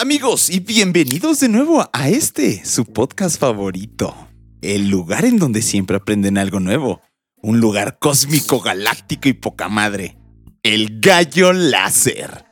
[0.00, 4.14] Amigos y bienvenidos de nuevo a este, su podcast favorito.
[4.62, 7.00] El lugar en donde siempre aprenden algo nuevo.
[7.42, 10.16] Un lugar cósmico, galáctico y poca madre.
[10.62, 12.44] El gallo láser.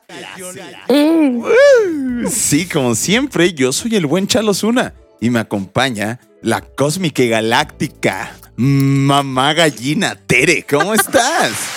[2.29, 7.29] Sí, como siempre, yo soy el buen Chalo Zuna y me acompaña la cósmica y
[7.29, 10.65] galáctica mamá gallina Tere.
[10.69, 11.76] ¿Cómo estás?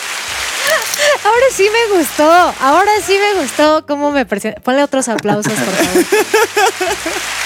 [1.40, 2.30] Ahora sí me gustó,
[2.60, 4.62] ahora sí me gustó cómo me presentaste.
[4.62, 6.06] Ponle otros aplausos, por favor.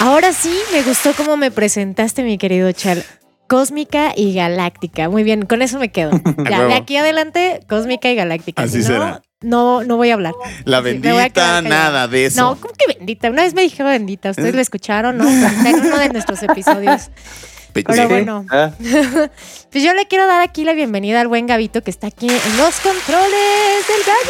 [0.00, 3.04] Ahora sí me gustó cómo me presentaste, mi querido Chal.
[3.46, 5.08] Cósmica y galáctica.
[5.08, 6.10] Muy bien, con eso me quedo.
[6.50, 8.64] Ya, de aquí adelante, cósmica y galáctica.
[8.64, 9.22] Así Si no, será.
[9.42, 10.34] No, no voy a hablar.
[10.64, 12.40] La bendita, nada de eso.
[12.40, 13.30] No, ¿cómo que bendita?
[13.30, 14.30] Una vez me dijeron bendita.
[14.30, 15.18] ¿Ustedes lo escucharon?
[15.18, 17.10] No, en uno de nuestros episodios.
[17.74, 21.90] Pero bueno, Ah, pues yo le quiero dar aquí la bienvenida al buen Gabito que
[21.90, 24.24] está aquí en los controles del gallo.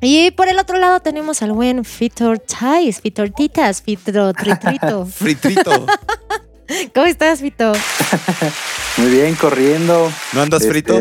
[0.00, 5.06] Y por el otro lado tenemos al buen Fitor Tais, Fitor Titas, Fitor Tritrito.
[5.06, 5.86] Fritrito.
[6.94, 7.72] ¿Cómo estás, Fito?
[8.98, 10.10] muy bien, corriendo.
[10.34, 11.00] ¿No andas Este, frito?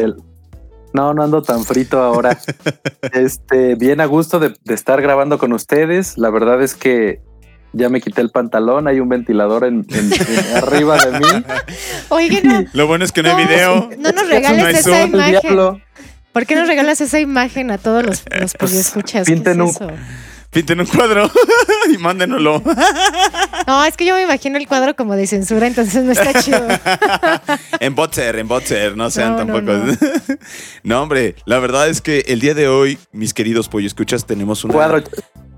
[0.94, 2.38] No, no ando tan frito ahora.
[3.14, 6.18] este, bien a gusto de, de estar grabando con ustedes.
[6.18, 7.22] La verdad es que
[7.74, 11.44] ya me quité el pantalón, hay un ventilador en, en- en- arriba de mí.
[12.10, 13.90] Oigan, no, Lo bueno es que no hay No, video.
[14.00, 15.16] no nos No regales hay esa Zoom.
[15.16, 15.40] Imagen.
[15.42, 15.82] diablo.
[16.32, 18.24] ¿Por qué nos regalas esa imagen a todos los,
[18.60, 19.28] los escuchas?
[19.28, 19.74] pinten un-
[20.50, 21.32] Pinten un cuadro
[21.92, 22.62] y mándenoslo.
[23.66, 26.68] No, es que yo me imagino el cuadro como de censura, entonces no está chido.
[27.80, 29.98] en Botser, en Botser, no sean No, no, tampoco.
[30.84, 34.64] No, hombre, la verdad es que el día de hoy, mis queridos pollo escuchas, tenemos
[34.64, 35.04] una, Cuadro.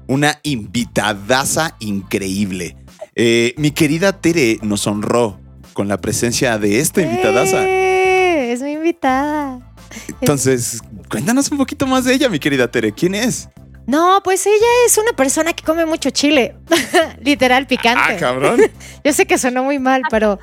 [0.07, 2.77] Una invitadaza increíble.
[3.15, 5.39] Eh, mi querida Tere nos honró
[5.73, 7.63] con la presencia de esta invitadaza.
[7.65, 8.51] ¡Eh!
[8.51, 9.73] Es mi invitada.
[10.21, 12.91] Entonces, cuéntanos un poquito más de ella, mi querida Tere.
[12.91, 13.49] ¿Quién es?
[13.87, 16.55] No, pues ella es una persona que come mucho chile.
[17.21, 18.01] Literal picante.
[18.15, 18.59] Ah, cabrón.
[19.03, 20.39] Yo sé que sonó muy mal, pero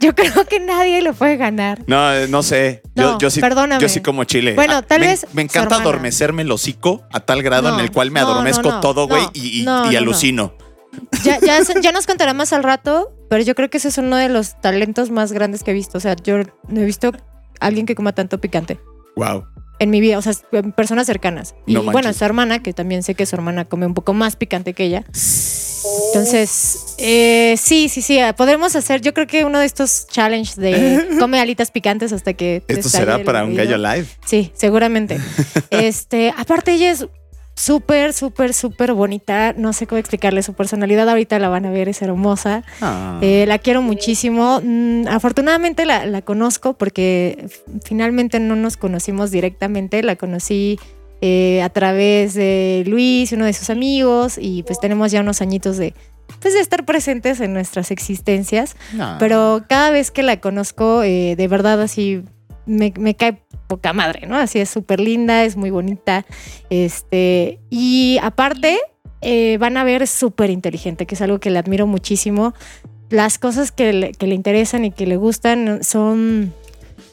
[0.00, 1.82] yo creo que nadie lo puede ganar.
[1.88, 2.82] No, eh, no sé.
[2.94, 3.82] Yo, No, yo sí, perdóname.
[3.82, 4.54] yo sí como chile.
[4.54, 7.80] Bueno, Ah, tal me, vez Me encanta adormecerme el hocico a tal grado No, en
[7.84, 9.98] el cual me adormezco no, todo, güey, y, y- no, y no, no.
[9.98, 10.54] alucino.
[11.24, 14.16] Ya, ya, ya nos contará más al rato, pero yo creo que ese es uno
[14.16, 15.98] de los talentos más grandes que he visto.
[15.98, 16.36] O sea, yo
[16.68, 18.78] no he visto a alguien que coma tanto picante
[19.16, 19.44] Wow.
[19.78, 20.32] En mi vida, o sea,
[20.76, 21.54] personas cercanas.
[21.66, 24.36] Y No bueno, su hermana, que también sé que su hermana come un poco más
[24.36, 25.04] picante que ella.
[26.08, 31.08] Entonces, eh, sí, sí, sí, podremos hacer, yo creo que uno de estos challenges de
[31.18, 32.62] come alitas picantes hasta que...
[32.68, 34.06] Esto será para un gallo live.
[34.26, 35.18] Sí, seguramente.
[35.70, 37.06] este, aparte ella es
[37.58, 39.52] súper, súper, súper bonita.
[39.56, 41.08] No sé cómo explicarle su personalidad.
[41.08, 42.62] Ahorita la van a ver, es hermosa.
[42.80, 43.18] Ah.
[43.20, 44.60] Eh, la quiero muchísimo.
[44.62, 47.48] Mm, afortunadamente la, la conozco porque
[47.84, 50.02] finalmente no nos conocimos directamente.
[50.02, 50.78] La conocí
[51.20, 55.76] eh, a través de Luis, uno de sus amigos, y pues tenemos ya unos añitos
[55.76, 55.94] de,
[56.40, 58.76] pues, de estar presentes en nuestras existencias.
[58.98, 59.16] Ah.
[59.18, 62.22] Pero cada vez que la conozco, eh, de verdad así
[62.68, 64.36] me, cae poca madre, ¿no?
[64.36, 66.24] Así es súper linda, es muy bonita.
[66.70, 68.78] Este, y aparte,
[69.20, 72.54] eh, van a ver súper inteligente, que es algo que le admiro muchísimo.
[73.10, 76.52] Las cosas que le interesan y que le gustan son.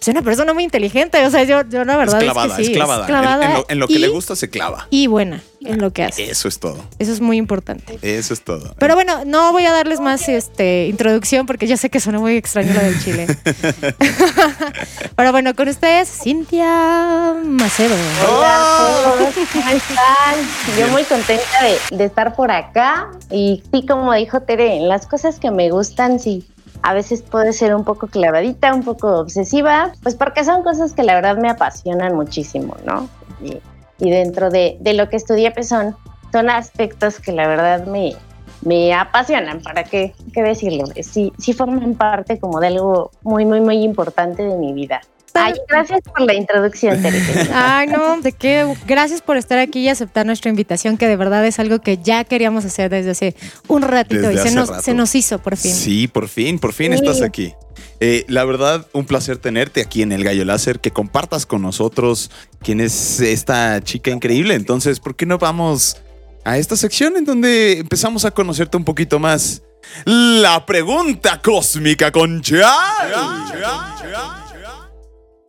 [0.05, 1.25] Es una persona muy inteligente.
[1.25, 2.71] O sea, yo, yo la es verdad es, clavada, que sí.
[2.71, 3.01] es clavada.
[3.01, 4.85] En- clavada En, lo, en lo que y, le gusta se clava.
[4.91, 6.29] Y buena en lo que hace.
[6.29, 6.77] Eso es todo.
[6.99, 7.97] Eso es muy importante.
[8.03, 8.75] Eso es todo.
[8.77, 12.37] Pero bueno, no voy a darles más este, introducción porque ya sé que suena muy
[12.37, 13.25] extraño la del chile.
[15.15, 17.95] Pero bueno, con ustedes, Cintia Macedo.
[18.29, 19.15] Hola
[19.53, 20.79] ¿cómo están?
[20.79, 25.39] Yo muy contenta de, de estar por acá y sí, como dijo Tere, las cosas
[25.39, 26.45] que me gustan, sí,
[26.85, 31.01] a veces puede ser un poco clavadita, un poco obsesiva, pues porque son cosas que
[31.01, 33.09] la verdad me apasionan muchísimo, ¿no?
[33.41, 35.95] Y, dentro de, de lo que estudié, pues son,
[36.31, 38.13] son aspectos que la verdad me,
[38.61, 40.85] me apasionan, ¿para qué, qué decirlo?
[41.01, 45.01] Sí, sí forman parte como de algo muy, muy, muy importante de mi vida.
[45.35, 47.21] Ay, gracias por la introducción, Tere.
[47.53, 48.65] Ay, no, de qué.
[48.87, 52.23] Gracias por estar aquí y aceptar nuestra invitación, que de verdad es algo que ya
[52.23, 53.35] queríamos hacer desde hace
[53.67, 54.81] un ratito Desde y se hace nos, rato.
[54.81, 55.73] se nos hizo por fin.
[55.73, 56.99] Sí, por fin, por fin Sí.
[56.99, 57.53] estás aquí.
[57.99, 62.31] Eh, la verdad, un placer tenerte aquí en el Gallo Láser, que compartas con nosotros
[62.61, 64.53] quién es esta chica increíble.
[64.53, 65.97] Entonces, ¿por qué no vamos
[66.43, 69.61] a esta sección en donde empezamos a conocerte un poquito más?
[70.05, 72.65] La pregunta cósmica con Chal.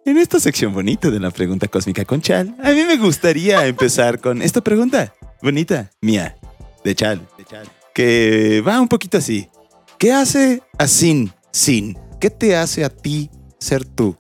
[0.07, 4.21] En esta sección bonita de la pregunta cósmica con Chal, a mí me gustaría empezar
[4.21, 5.13] con esta pregunta
[5.43, 6.37] bonita, mía,
[6.85, 9.51] de Chal, de Chal, que va un poquito así.
[9.99, 11.99] ¿Qué hace a Sin Sin?
[12.21, 14.17] ¿Qué te hace a ti ser tú?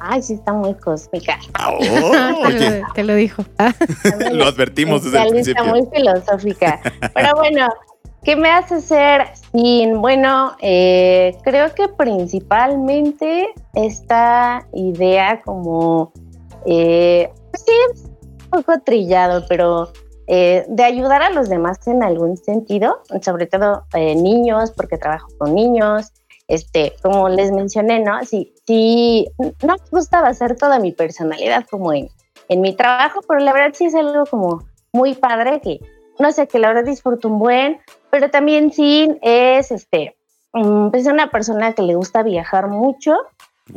[0.00, 1.38] Ay, sí, está muy cósmica.
[1.54, 3.44] Ah, oh, te, lo, te, lo, dijo.
[4.32, 5.62] Lo advertimos desde el principio.
[5.62, 6.80] Está muy filosófica.
[7.14, 7.68] Pero bueno,
[8.22, 10.00] ¿qué me hace ser sin?
[10.00, 16.12] Bueno, eh, creo que principalmente esta idea como,
[16.66, 18.02] eh, pues sí,
[18.44, 19.92] un poco trillado, pero
[20.26, 25.28] eh, de ayudar a los demás en algún sentido, sobre todo eh, niños, porque trabajo
[25.38, 26.12] con niños,
[26.46, 28.24] este, como les mencioné, ¿no?
[28.24, 32.08] Sí, sí, no me gustaba hacer toda mi personalidad como en,
[32.48, 35.80] en mi trabajo, pero la verdad sí es algo como muy padre que,
[36.18, 40.16] no sé, que la verdad disfruto un buen, pero también sí es, este,
[40.52, 43.16] mm, pues una persona que le gusta viajar mucho,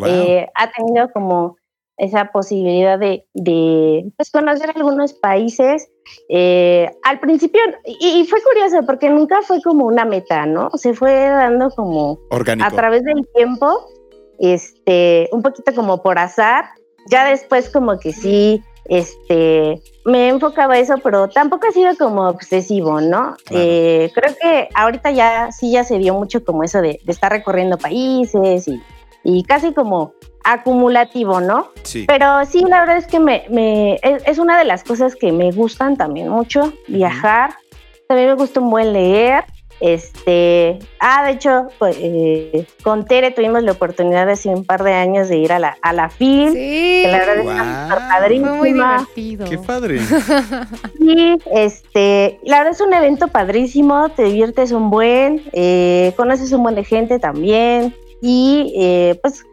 [0.05, 1.57] eh, ha tenido como
[1.97, 5.89] esa posibilidad de, de pues, conocer algunos países.
[6.27, 10.69] Eh, al principio, y, fue curioso porque nunca fue como una meta, ¿no?
[10.71, 12.67] Se fue dando como Orgánico.
[12.67, 13.87] a través del tiempo,
[14.39, 16.65] este, un poquito como por azar.
[17.09, 21.95] Ya después como que sí, este, me he enfocado a eso, pero tampoco ha sido
[21.97, 23.35] como obsesivo, ¿no?
[23.49, 27.31] Eh, creo que ahorita ya sí ya se dio mucho como eso de, de estar
[27.31, 28.81] recorriendo países y,
[29.23, 30.13] y casi como
[30.43, 31.69] acumulativo, ¿no?
[31.83, 32.05] Sí.
[32.07, 35.31] Pero sí, la verdad es que me, me es, es, una de las cosas que
[35.31, 37.55] me gustan también mucho, viajar.
[38.07, 39.45] También me gusta un buen leer.
[39.83, 44.93] Este, ah, de hecho, pues, eh, con Tere tuvimos la oportunidad hace un par de
[44.93, 46.53] años de ir a la, a la FIL.
[46.53, 47.97] Sí, que la verdad wow.
[47.97, 48.47] es padrísima.
[48.47, 49.45] Fue muy divertido.
[49.49, 49.99] Qué padre.
[50.97, 56.63] Sí, este, la verdad es un evento padrísimo, te diviertes un buen, eh, conoces un
[56.63, 59.43] buen de gente también y eh, pues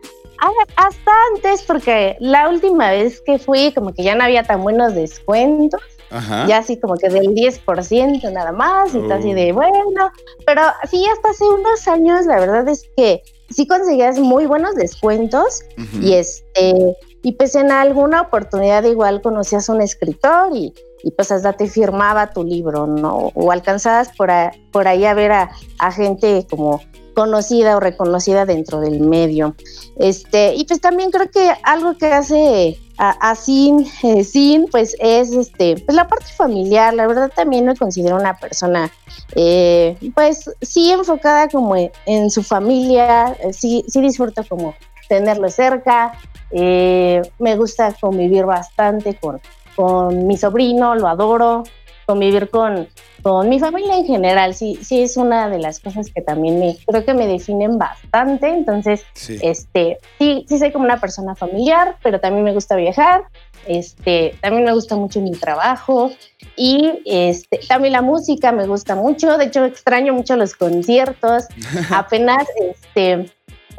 [0.77, 4.95] hasta antes, porque la última vez que fui, como que ya no había tan buenos
[4.95, 5.81] descuentos.
[6.11, 6.47] Ajá.
[6.47, 9.13] Ya así como que del 10% nada más, y oh.
[9.13, 10.11] así de bueno.
[10.47, 15.63] Pero sí, hasta hace unos años, la verdad es que sí conseguías muy buenos descuentos.
[15.79, 16.03] Uh -huh.
[16.03, 20.73] Y este, y pues en alguna oportunidad igual conocías a un escritor y,
[21.03, 23.31] y pues hasta te firmaba tu libro, ¿no?
[23.35, 26.81] O alcanzabas por, a, por ahí a ver a, a gente como
[27.15, 29.55] conocida o reconocida dentro del medio.
[29.99, 35.33] Este, y pues también creo que algo que hace a, Sin, eh, Sin, pues es
[35.33, 36.93] este, pues la parte familiar.
[36.93, 38.91] La verdad también me considero una persona,
[39.35, 44.75] eh, pues sí enfocada como en, en su familia, eh, sí, sí disfruto como
[45.09, 46.13] tenerlo cerca.
[46.51, 49.41] Eh, me gusta convivir bastante con,
[49.77, 51.65] con mi sobrino, lo adoro.
[52.11, 52.89] Convivir con,
[53.23, 56.77] con mi familia en general, sí, sí es una de las cosas que también me,
[56.87, 58.49] creo que me definen bastante.
[58.49, 59.39] Entonces, Sí.
[59.43, 63.23] este, sí, sí soy como una persona familiar, pero también me gusta viajar.
[63.67, 66.11] Este, también me gusta mucho mi trabajo
[66.57, 69.37] y este, también la música me gusta mucho.
[69.39, 71.45] De hecho, extraño mucho los conciertos.
[71.91, 73.31] Apenas, este,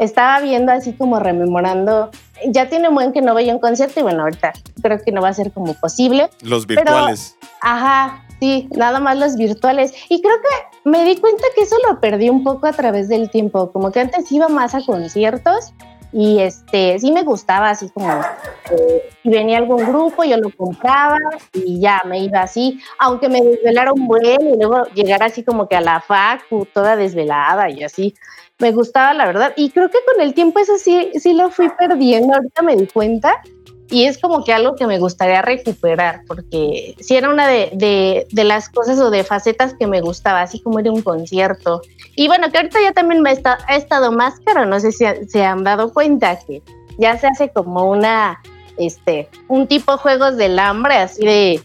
[0.01, 2.09] estaba viendo así como rememorando.
[2.48, 5.12] Ya tiene un buen que no vaya a un concierto y bueno, ahorita creo que
[5.12, 6.29] no va a ser como posible.
[6.41, 7.38] Los virtuales.
[7.39, 9.93] Pero, ajá, sí, nada más los virtuales.
[10.10, 13.29] Y creo que me di cuenta que eso lo perdí un poco a través del
[13.29, 13.72] tiempo.
[13.72, 15.72] Como que antes iba más a conciertos
[16.13, 18.10] y este sí me gustaba así como
[18.72, 21.17] eh, si venía algún grupo yo lo compraba
[21.53, 25.70] y ya me iba así aunque me desvelara un buen y luego llegara así como
[25.70, 28.13] que a la facu toda desvelada y así
[28.62, 31.70] me gustaba la verdad y creo que con el tiempo eso sí sí lo fui
[31.77, 33.41] perdiendo ahorita me di cuenta
[33.91, 37.72] y es como que algo que me gustaría recuperar, porque si sí era una de,
[37.74, 41.82] de, de, las cosas o de facetas que me gustaba, así como era un concierto.
[42.15, 45.03] Y bueno, que ahorita ya también me está, ha estado más caro, no sé si
[45.27, 46.63] se han dado cuenta que
[47.00, 48.41] ya se hace como una,
[48.77, 51.62] este, un tipo de juegos del hambre, así de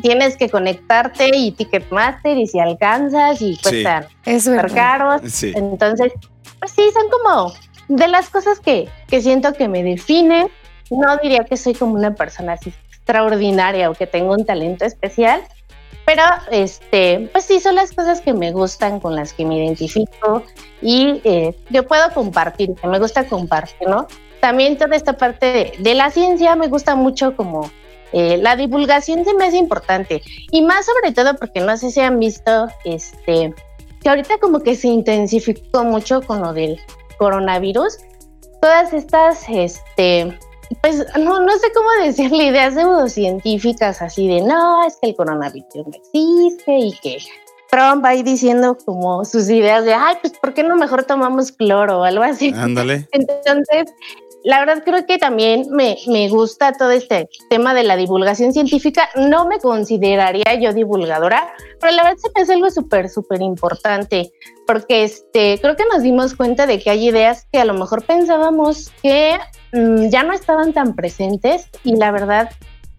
[0.00, 4.74] tienes que conectarte y Ticketmaster y si alcanzas y cuestan sí.
[4.74, 5.20] caros.
[5.26, 5.52] Sí.
[5.54, 6.12] Entonces,
[6.58, 7.52] pues sí, son como
[7.88, 10.48] de las cosas que, que siento que me definen
[10.90, 15.42] no diría que soy como una persona así extraordinaria o que tengo un talento especial,
[16.04, 20.44] pero este, pues sí son las cosas que me gustan, con las que me identifico
[20.80, 24.06] y eh, yo puedo compartir, que me gusta compartir, ¿no?
[24.40, 27.70] También toda esta parte de, de la ciencia me gusta mucho como
[28.12, 30.22] eh, la divulgación se me hace importante
[30.52, 33.52] y más sobre todo porque no sé si han visto este
[34.06, 36.78] que ahorita como que se intensificó mucho con lo del
[37.18, 37.98] coronavirus
[38.62, 40.38] todas estas este
[40.80, 45.74] pues no, no sé cómo decirle ideas pseudocientíficas así de no, es que el coronavirus
[45.74, 47.18] no existe y que
[47.68, 51.98] Trump ahí diciendo como sus ideas de ay, pues ¿por qué no mejor tomamos cloro
[51.98, 52.54] o algo así?
[52.54, 53.08] Ándale.
[53.12, 53.92] Entonces,
[54.46, 59.08] la verdad creo que también me, me, gusta todo este tema de la divulgación científica.
[59.16, 64.30] No me consideraría yo divulgadora, pero la verdad se me hace algo súper, súper importante,
[64.64, 68.04] porque este, creo que nos dimos cuenta de que hay ideas que a lo mejor
[68.04, 69.36] pensábamos que
[69.72, 72.48] mmm, ya no estaban tan presentes y la verdad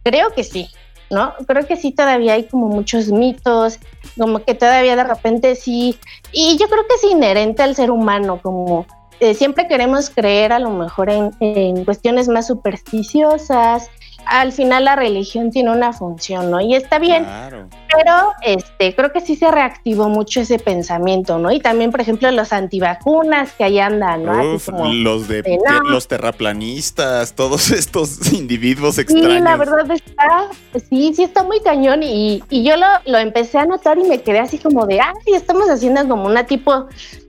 [0.03, 0.67] creo que sí.
[1.09, 1.33] ¿no?
[1.47, 3.79] Creo que sí todavía hay como muchos mitos,
[4.17, 5.97] como que todavía de repente sí,
[6.33, 8.85] y yo creo que es inherente al ser humano, como
[9.19, 13.89] eh, siempre queremos creer a lo mejor en, en, cuestiones más supersticiosas.
[14.29, 16.61] Al final la religión tiene una función, ¿no?
[16.61, 17.23] Y está bien.
[17.23, 17.67] Claro.
[17.95, 21.51] Pero este, creo que sí se reactivó mucho ese pensamiento, ¿no?
[21.51, 24.55] Y también, por ejemplo, los antivacunas que ahí andan, ¿no?
[24.55, 25.81] Uf, los de, de no.
[25.89, 29.33] los terraplanistas, todos estos individuos extraños.
[29.33, 30.49] Sí, la verdad está,
[30.89, 32.03] sí, sí está muy cañón.
[32.03, 35.13] Y, y yo lo, lo empecé a notar y me quedé así como de, ah,
[35.25, 36.87] sí, estamos haciendo como una tipo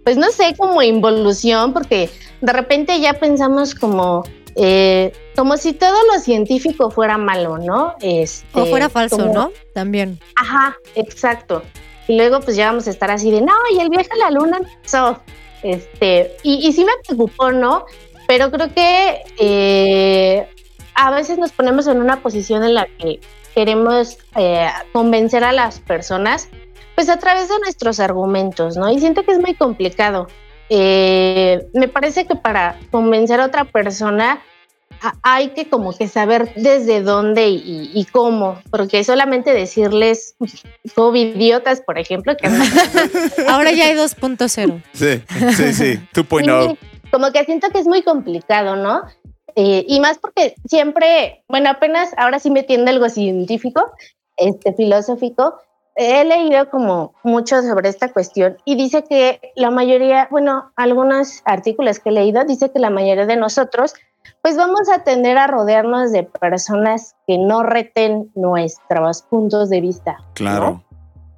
[0.09, 2.09] pues no sé, como involución, porque
[2.41, 4.25] de repente ya pensamos como,
[4.61, 7.95] eh, como si todo lo científico fuera malo, ¿no?
[8.01, 9.53] Este, o fuera falso, como, ¿no?
[9.73, 10.19] También.
[10.35, 11.63] Ajá, exacto.
[12.09, 14.31] Y luego pues ya vamos a estar así de, no, y el viaje a la
[14.31, 15.21] luna empezó.
[15.63, 17.85] Este, y, y sí me preocupó, ¿no?
[18.27, 20.49] Pero creo que eh,
[20.95, 23.21] a veces nos ponemos en una posición en la que
[23.55, 26.49] queremos eh, convencer a las personas
[26.97, 28.91] pues a través de nuestros argumentos, ¿no?
[28.91, 30.27] Y siento que es muy complicado.
[30.71, 34.43] Eh, me parece que para convencer a otra persona
[35.23, 40.35] hay que como que saber desde dónde y, y cómo, porque solamente decirles
[40.95, 42.49] COVID idiotas, por ejemplo, que
[43.49, 44.83] ahora ya hay 2.0.
[44.93, 45.23] Sí,
[45.57, 46.71] sí, sí, 2.0.
[46.71, 46.79] Sí,
[47.11, 49.03] como que siento que es muy complicado, ¿no?
[49.55, 53.83] Eh, y más porque siempre, bueno, apenas ahora sí me tiende algo científico,
[54.37, 55.59] este filosófico,
[55.99, 61.99] he leído como mucho sobre esta cuestión y dice que la mayoría, bueno, algunos artículos
[61.99, 63.95] que he leído, dice que la mayoría de nosotros,
[64.41, 70.19] pues vamos a tender a rodearnos de personas que no reten nuestros puntos de vista.
[70.35, 70.71] Claro.
[70.71, 70.85] ¿no?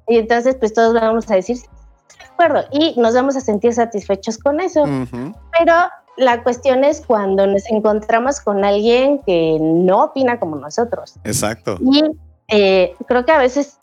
[0.07, 4.37] Y entonces, pues todos vamos a decir, de acuerdo, y nos vamos a sentir satisfechos
[4.37, 4.83] con eso.
[4.83, 5.35] Uh -huh.
[5.57, 5.73] Pero
[6.17, 11.15] la cuestión es cuando nos encontramos con alguien que no opina como nosotros.
[11.23, 11.77] Exacto.
[11.81, 12.03] Y
[12.49, 13.79] eh, creo que a veces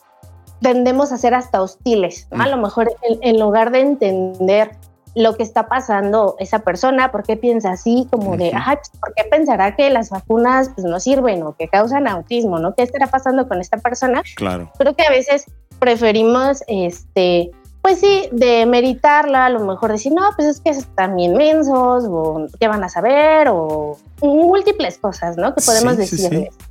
[0.60, 2.42] tendemos a ser hasta hostiles, ¿no?
[2.42, 4.70] A lo mejor en, en, lugar de entender
[5.14, 9.14] lo que está pasando esa persona, por qué piensa así, como de, ay, pues, ¿por
[9.14, 12.74] qué pensará que las vacunas pues, no sirven o que causan autismo, ¿no?
[12.74, 14.22] ¿Qué estará pasando con esta persona?
[14.36, 14.70] Claro.
[14.78, 15.46] Creo que a veces
[15.78, 17.50] preferimos, este,
[17.82, 22.04] pues sí, de meditarla, a lo mejor decir, no, pues es que están bien mensos,
[22.08, 25.54] o qué van a saber, o múltiples cosas, ¿no?
[25.54, 26.48] Que podemos sí, decirles.
[26.54, 26.67] Sí, sí.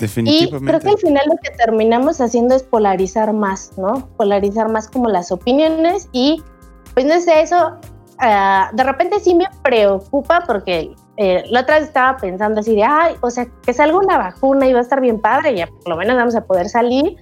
[0.00, 0.64] Definitivamente.
[0.64, 4.08] Y creo que al final lo que terminamos haciendo es polarizar más, ¿no?
[4.16, 6.42] Polarizar más como las opiniones y
[6.94, 7.78] pues no sé, eso
[8.20, 12.82] uh, de repente sí me preocupa porque eh, la otra vez estaba pensando así de,
[12.82, 15.90] ay, o sea, que salga una vacuna y va a estar bien padre, ya por
[15.90, 17.16] lo menos vamos a poder salir,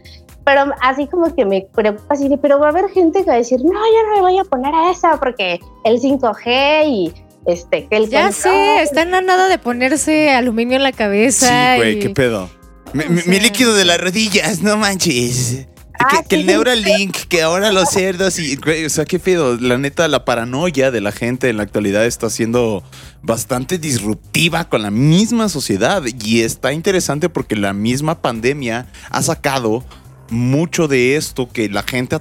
[0.45, 3.35] pero así como que me preocupa así de, pero va a haber gente que va
[3.35, 7.13] a decir, no, yo no me voy a poner a esa porque el 5G y
[7.47, 11.75] este, que el Ya sé, están a nada de ponerse aluminio en la cabeza.
[11.75, 12.01] Sí, güey, y...
[12.01, 12.49] qué pedo.
[12.93, 15.67] Mi, líquido de las rodillas, no manches.
[16.01, 19.57] Ah, que, sí, que, el Neuralink, que ahora los cerdos y, o sea, qué pedo.
[19.57, 22.85] La neta, la paranoia de la gente en la actualidad está siendo
[23.23, 29.85] bastante disruptiva con la misma sociedad y está interesante porque la misma pandemia ha sacado
[30.31, 32.19] mucho de esto que la gente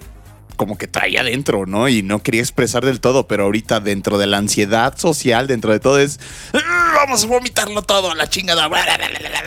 [0.57, 1.87] como que traía adentro, ¿no?
[1.87, 5.79] Y no quería expresar del todo, pero ahorita dentro de la ansiedad social, dentro de
[5.79, 6.19] todo es,
[6.95, 8.69] vamos a vomitarlo todo la chingada.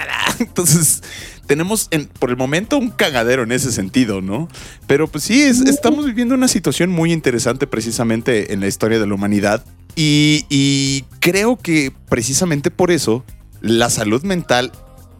[0.38, 1.02] Entonces,
[1.46, 4.48] tenemos en, por el momento un cagadero en ese sentido, ¿no?
[4.86, 9.06] Pero pues sí, es, estamos viviendo una situación muy interesante precisamente en la historia de
[9.06, 9.64] la humanidad
[9.96, 13.22] y creo que precisamente por eso
[13.60, 14.72] la salud mental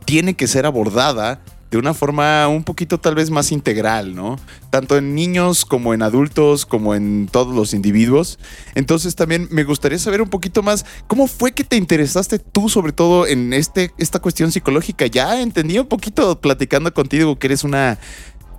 [0.07, 4.39] tiene que ser abordada de una forma un poquito tal vez más integral, ¿no?
[4.71, 8.39] Tanto en niños como en adultos, como en todos los individuos.
[8.75, 12.93] Entonces también me gustaría saber un poquito más cómo fue que te interesaste tú sobre
[12.93, 15.07] todo en este, esta cuestión psicológica.
[15.07, 17.99] Ya entendí un poquito platicando contigo que eres una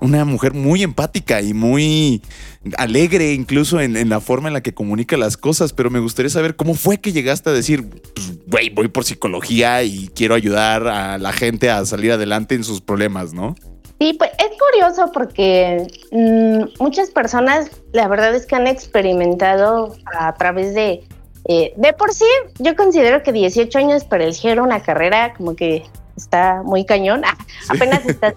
[0.02, 2.22] una mujer muy empática y muy
[2.78, 6.30] alegre incluso en, en, la forma en la que comunica las cosas, pero me gustaría
[6.30, 10.88] saber cómo fue que llegaste a decir, pues, güey, voy por psicología y quiero ayudar
[10.88, 13.56] a la gente a salir adelante en sus problemas, ¿no?
[14.00, 20.34] Sí, pues es curioso porque mmm, muchas personas, la verdad es que han experimentado a
[20.34, 21.04] través de,
[21.48, 22.26] eh, de por sí,
[22.58, 25.84] yo considero que 18 años para elegir una carrera como que
[26.18, 27.22] está muy cañón,
[27.70, 28.34] apenas estás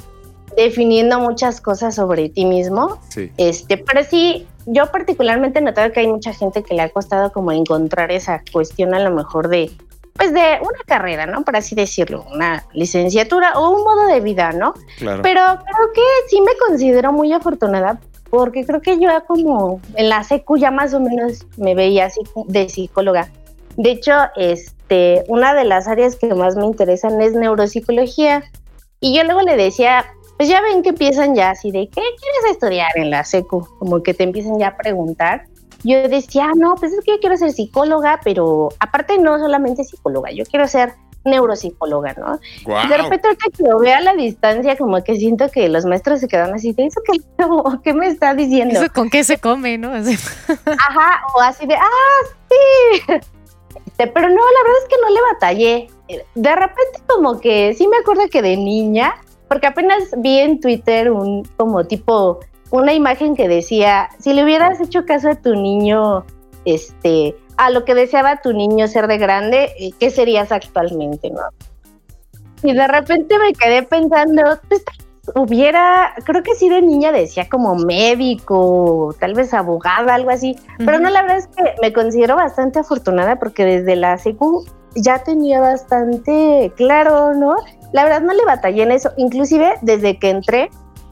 [0.56, 2.98] definiendo muchas cosas sobre ti mismo.
[3.08, 3.30] Sí.
[3.36, 7.32] Este, pero sí, yo particularmente he notado que hay mucha gente que le ha costado
[7.32, 9.70] como encontrar esa cuestión a lo mejor de,
[10.14, 11.44] pues de una carrera, ¿no?
[11.44, 14.74] Por así decirlo, una licenciatura o un modo de vida, ¿no?
[14.98, 15.22] Claro.
[15.22, 20.24] Pero creo que sí me considero muy afortunada porque creo que yo como en la
[20.24, 23.30] secu ya más o menos me veía así de psicóloga.
[23.76, 28.42] De hecho, este, una de las áreas que más me interesan es neuropsicología.
[29.00, 30.04] Y yo luego le decía,
[30.36, 33.66] pues ya ven que empiezan ya así de, ¿qué quieres estudiar en la secu?
[33.78, 35.46] Como que te empiezan ya a preguntar.
[35.84, 39.84] Yo decía, ah, no, pues es que yo quiero ser psicóloga, pero aparte no solamente
[39.84, 42.38] psicóloga, yo quiero ser neuropsicóloga, ¿no?
[42.64, 42.88] Guau.
[42.88, 46.20] De repente ahorita que lo veo a la distancia, como que siento que los maestros
[46.20, 47.18] se quedan así, ¿de eso qué,
[47.82, 48.78] qué me está diciendo?
[48.78, 49.90] Eso con qué se come, ¿no?
[49.94, 50.16] Así.
[50.66, 53.02] Ajá, o así de, ah, sí.
[53.86, 55.86] Este, pero no, la verdad es que no le batallé.
[56.34, 59.14] De repente como que sí me acuerdo que de niña,
[59.48, 64.80] porque apenas vi en Twitter un como tipo, una imagen que decía, si le hubieras
[64.80, 66.24] hecho caso a tu niño,
[66.64, 71.42] este, a lo que deseaba tu niño ser de grande, eh, ¿qué serías actualmente, no?
[72.62, 74.82] Y de repente me quedé pensando, pues
[75.34, 80.98] hubiera, creo que sí de niña decía como médico, tal vez abogada, algo así, pero
[80.98, 85.60] no, la verdad es que me considero bastante afortunada porque desde la secu ya tenía
[85.60, 87.56] bastante claro, ¿no?
[87.94, 90.68] La verdad no le batallé en eso, inclusive desde que entré,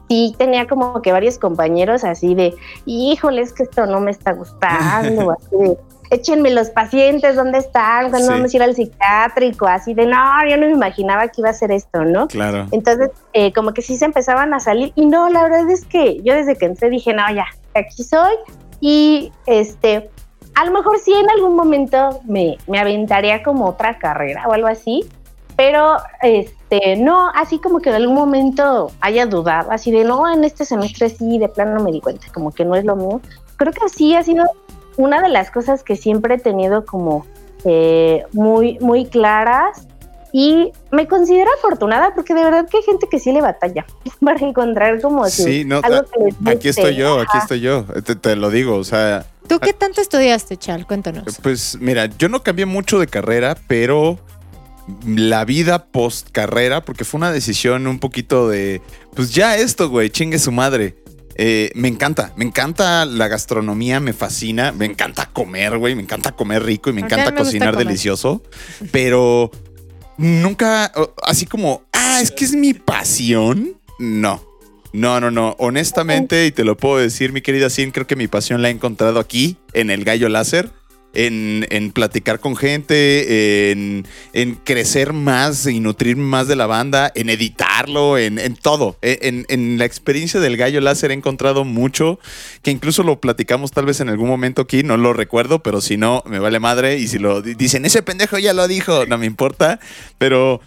[0.09, 2.53] sí tenía como que varios compañeros así de,
[2.85, 5.77] híjole, es que esto no me está gustando, así de,
[6.09, 8.09] échenme los pacientes, ¿dónde están?
[8.09, 8.33] ¿Cuándo Sí.
[8.33, 9.65] vamos a ir al psiquiátrico?
[9.65, 12.27] Así de, no, yo no me imaginaba que iba a ser esto, ¿no?
[12.27, 12.67] Claro.
[12.71, 14.91] Entonces, eh, como que sí se empezaban a salir.
[14.95, 18.35] Y no, la verdad es que yo desde que entré dije, no, ya, aquí soy.
[18.81, 20.11] Y este,
[20.53, 24.67] a lo mejor sí en algún momento me, me aventaría como otra carrera o algo
[24.67, 25.05] así.
[25.55, 30.43] Pero este, no, así como que en algún momento haya dudado, así de no, en
[30.43, 33.21] este semestre sí, de plano no me di cuenta, como que no es lo mío.
[33.57, 34.45] Creo que sí ha sido
[34.97, 37.25] una de las cosas que siempre he tenido como
[37.65, 39.87] eh, muy, muy claras
[40.31, 43.85] y me considero afortunada porque de verdad que hay gente que sí le batalla
[44.19, 47.39] para encontrar como Sí, no, algo que les Aquí estoy yo, aquí Ajá.
[47.39, 47.83] estoy yo.
[48.03, 50.87] Te, te lo digo, o sea, ¿Tú qué tanto estudiaste, Chal?
[50.87, 51.23] Cuéntanos.
[51.41, 54.17] pues mira, yo no cambié mucho de carrera, pero
[55.05, 58.81] la vida post carrera, porque fue una decisión un poquito de,
[59.15, 60.95] pues ya esto, güey, chingue su madre.
[61.35, 66.33] Eh, me encanta, me encanta la gastronomía, me fascina, me encanta comer, güey, me encanta
[66.33, 68.43] comer rico y me encanta me cocinar delicioso,
[68.91, 69.49] pero
[70.17, 70.91] nunca,
[71.23, 74.53] así como, ah, es que es mi pasión, no.
[74.93, 75.55] No, no, no.
[75.57, 78.71] Honestamente, y te lo puedo decir, mi querida Sin, creo que mi pasión la he
[78.71, 80.69] encontrado aquí, en el gallo láser,
[81.13, 87.11] en, en platicar con gente, en, en crecer más y nutrirme más de la banda,
[87.15, 88.97] en editarlo, en, en todo.
[89.01, 92.19] En, en la experiencia del gallo láser he encontrado mucho,
[92.61, 95.97] que incluso lo platicamos tal vez en algún momento aquí, no lo recuerdo, pero si
[95.97, 96.97] no, me vale madre.
[96.97, 99.79] Y si lo di- dicen, ese pendejo ya lo dijo, no me importa,
[100.17, 100.61] pero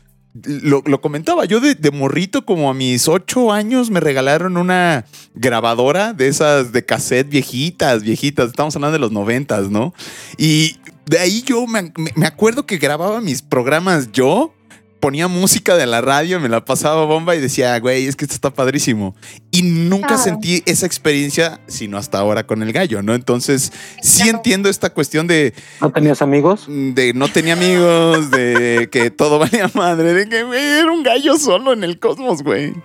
[0.45, 6.13] lo, lo comentaba, yo de, morrito, como a mis ocho años, me regalaron una grabadora
[6.13, 8.49] de esas de cassette viejitas, viejitas.
[8.49, 9.95] Estamos hablando de los noventas, ¿no?
[10.37, 14.53] Y de ahí yo me- me acuerdo que grababa mis programas yo.
[15.01, 18.35] Ponía música de la radio, me la pasaba bomba y decía, güey, es que esto
[18.35, 19.15] está padrísimo.
[19.51, 20.19] Y nunca Ah.
[20.19, 23.15] sentí esa experiencia, sino hasta ahora con el gallo, ¿no?
[23.15, 26.67] Entonces, sí entiendo esta cuestión de, ¿No tenías amigos?
[26.69, 31.37] de no tenía amigos, de que todo valía madre, de que güey, era un gallo
[31.39, 32.73] solo en el cosmos, güey.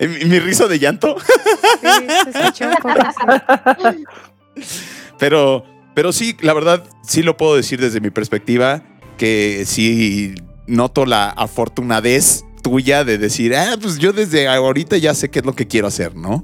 [0.00, 1.16] mi, mi risa de llanto.
[1.80, 1.88] Sí,
[2.24, 4.04] se escuchó un poco así.
[5.18, 8.82] Pero, pero sí, la verdad, sí lo puedo decir desde mi perspectiva,
[9.20, 10.34] que sí
[10.66, 15.44] noto la afortunadez tuya de decir, ah, pues yo desde ahorita ya sé qué es
[15.44, 16.42] lo que quiero hacer, ¿no?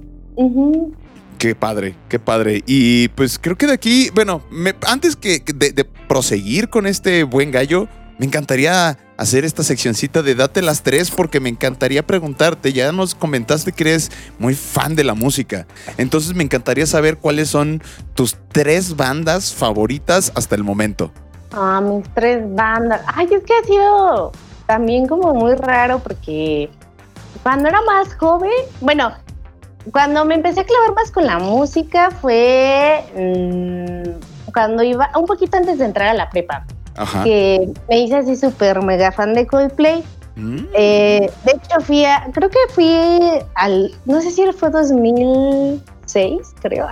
[1.39, 2.63] Qué padre, qué padre.
[2.67, 6.87] Y pues creo que de aquí, bueno, me- antes que que de, de proseguir con
[6.87, 12.07] este buen gallo, me encantaría hacer esta seccioncita de date las tres porque me encantaría
[12.07, 17.17] preguntarte, ya nos comentaste que eres muy fan de la música, entonces me encantaría saber
[17.17, 17.83] cuáles son
[18.15, 21.13] tus tres bandas favoritas hasta el momento.
[21.53, 23.03] Ah, mis tres bandas.
[23.15, 24.33] Ay, es que ha sido
[24.67, 26.71] también como muy raro porque
[27.43, 29.13] cuando era más joven, bueno,
[29.93, 35.57] cuando me empecé a clavar más con la música fue mm, cuando iba, un poquito
[35.57, 37.23] antes de entrar a la prepa, Ajá.
[37.23, 40.03] que me hice así súper mega fan de Coldplay.
[40.35, 40.67] Mm.
[40.75, 46.87] Eh, de hecho, fui a, creo que fui al, no sé si fue 2006, creo.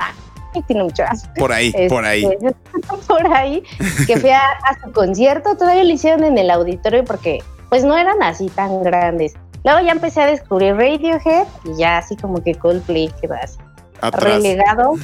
[0.62, 1.28] Tiene mucho más.
[1.36, 2.24] Por ahí, por ahí.
[2.24, 2.54] Este,
[3.08, 3.62] por ahí,
[4.06, 7.96] que fui a, a su concierto, todavía lo hicieron en el auditorio porque pues no
[7.96, 9.34] eran así tan grandes.
[9.64, 13.58] Luego ya empecé a descubrir Radiohead y ya así como que Coldplay quedó así
[14.00, 14.34] Atrás.
[14.34, 14.94] relegado.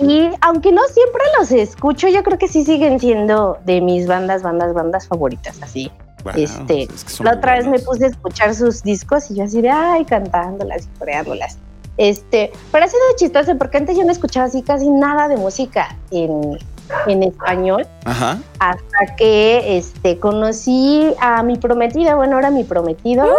[0.00, 4.42] Y aunque no siempre los escucho, yo creo que sí siguen siendo de mis bandas,
[4.42, 5.92] bandas, bandas favoritas, así.
[6.24, 9.36] Wow, este, es que son La otra vez me puse a escuchar sus discos y
[9.36, 11.58] yo así de, ay, cantándolas y coreándolas.
[11.96, 15.96] Este, pero ha sido chistoso porque antes yo no escuchaba así casi nada de música
[16.10, 16.58] en,
[17.06, 18.38] en español Ajá.
[18.58, 23.24] hasta que este, conocí a mi prometida, bueno, ahora mi prometido.
[23.24, 23.34] ¡Wow!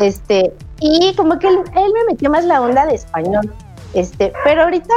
[0.00, 3.48] Este, y como que él, él me metió más la onda de español.
[3.94, 4.92] Este, pero ahorita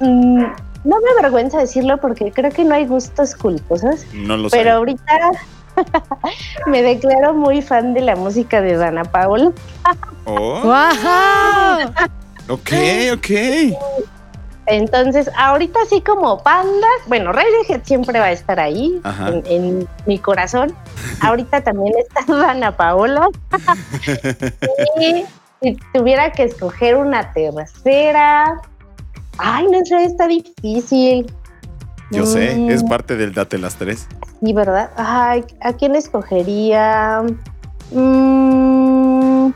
[0.00, 0.44] mm,
[0.84, 4.04] no me avergüenza decirlo porque creo que no hay gustos culposos.
[4.12, 4.58] No lo sé.
[4.58, 5.30] Pero ahorita
[6.66, 9.52] me declaro muy fan de la música de Dana Paola.
[10.24, 11.92] Oh, ¡Wow!
[12.48, 12.70] ok,
[13.14, 13.30] ok.
[14.66, 20.18] Entonces, ahorita así como bandas, bueno, Radiohead siempre va a estar ahí en, en mi
[20.18, 20.74] corazón.
[21.20, 23.28] Ahorita también está Dana Paola.
[25.00, 25.24] y
[25.60, 28.60] si tuviera que escoger una tercera,
[29.38, 31.32] ay, no sé, está difícil.
[32.12, 34.06] Yo sé, Mm, es parte del Date las tres.
[34.44, 34.90] Sí, ¿verdad?
[34.96, 37.22] Ay, ¿a quién escogería?
[37.92, 39.50] Mm,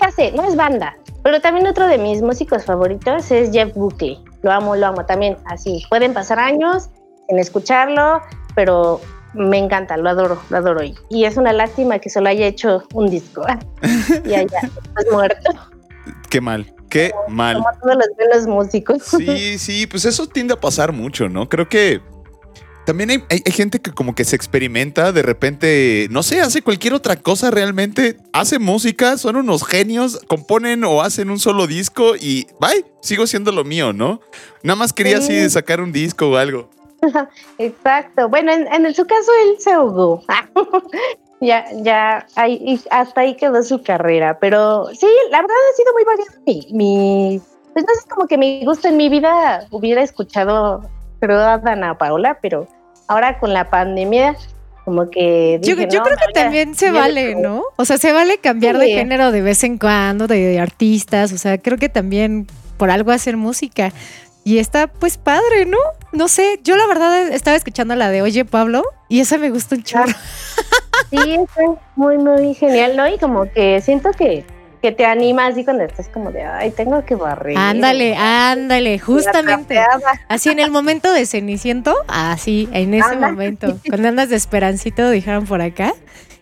[0.00, 4.22] ya sé, no es banda, pero también otro de mis músicos favoritos es Jeff Buckley.
[4.42, 5.36] Lo amo, lo amo también.
[5.46, 6.90] Así, pueden pasar años
[7.28, 8.20] sin escucharlo,
[8.54, 9.00] pero
[9.34, 10.82] me encanta, lo adoro, lo adoro.
[10.84, 13.44] Y- Y es una lástima que solo haya hecho un disco.
[14.24, 14.60] y haya
[14.94, 15.50] pues, muerto,
[16.30, 17.62] Qué mal, qué mal.
[17.84, 19.02] los buenos músicos.
[19.04, 21.48] Sí, sí, pues eso tiende a pasar mucho, ¿no?
[21.48, 22.00] Creo que
[22.84, 26.62] también hay, hay- hay gente que como que se experimenta, de repente, no sé, hace
[26.62, 32.14] cualquier otra cosa realmente, hace música, son unos genios, componen o hacen un solo disco
[32.14, 34.20] y, bye, sigo siendo lo mío, ¿no?
[34.62, 35.50] Nada más quería así Sí.
[35.50, 36.70] sacar un disco o algo.
[37.58, 38.28] Exacto.
[38.28, 40.22] Bueno, en, en su caso él se ahogó.
[41.40, 44.38] ya, ya, ahí, hasta ahí quedó su carrera.
[44.40, 47.40] Pero sí, la verdad ha sido muy variado mi, mi-
[47.72, 50.82] pues no sé, como que mi gusto en mi vida hubiera escuchado,
[51.20, 52.66] creo, a Dana Paola, pero
[53.06, 54.34] ahora con la pandemia,
[54.86, 57.64] como que Yo, dije, yo no, creo que también se vale, le- ¿no?
[57.76, 61.32] O sea, se vale cambiar de género de vez en cuando, de, de artistas.
[61.32, 62.46] O sea, creo que también
[62.76, 63.92] por algo hacer música.
[64.44, 65.78] Y está pues padre, ¿no?
[66.16, 69.74] No sé, yo la verdad estaba escuchando la de Oye Pablo y esa me gusta
[69.74, 70.14] un chorro.
[71.10, 71.62] Sí, está
[71.94, 73.06] muy, muy genial, ¿no?
[73.06, 74.42] Y como que siento que,
[74.80, 77.58] que te anima así cuando estás como de, ay, tengo que barrer.
[77.58, 79.78] Ándale, ándale, justamente.
[80.28, 83.28] Así en el momento de Ceniciento, así, en ese Anda.
[83.28, 83.78] momento.
[83.86, 85.92] Cuando andas de esperancito, dijeron por acá.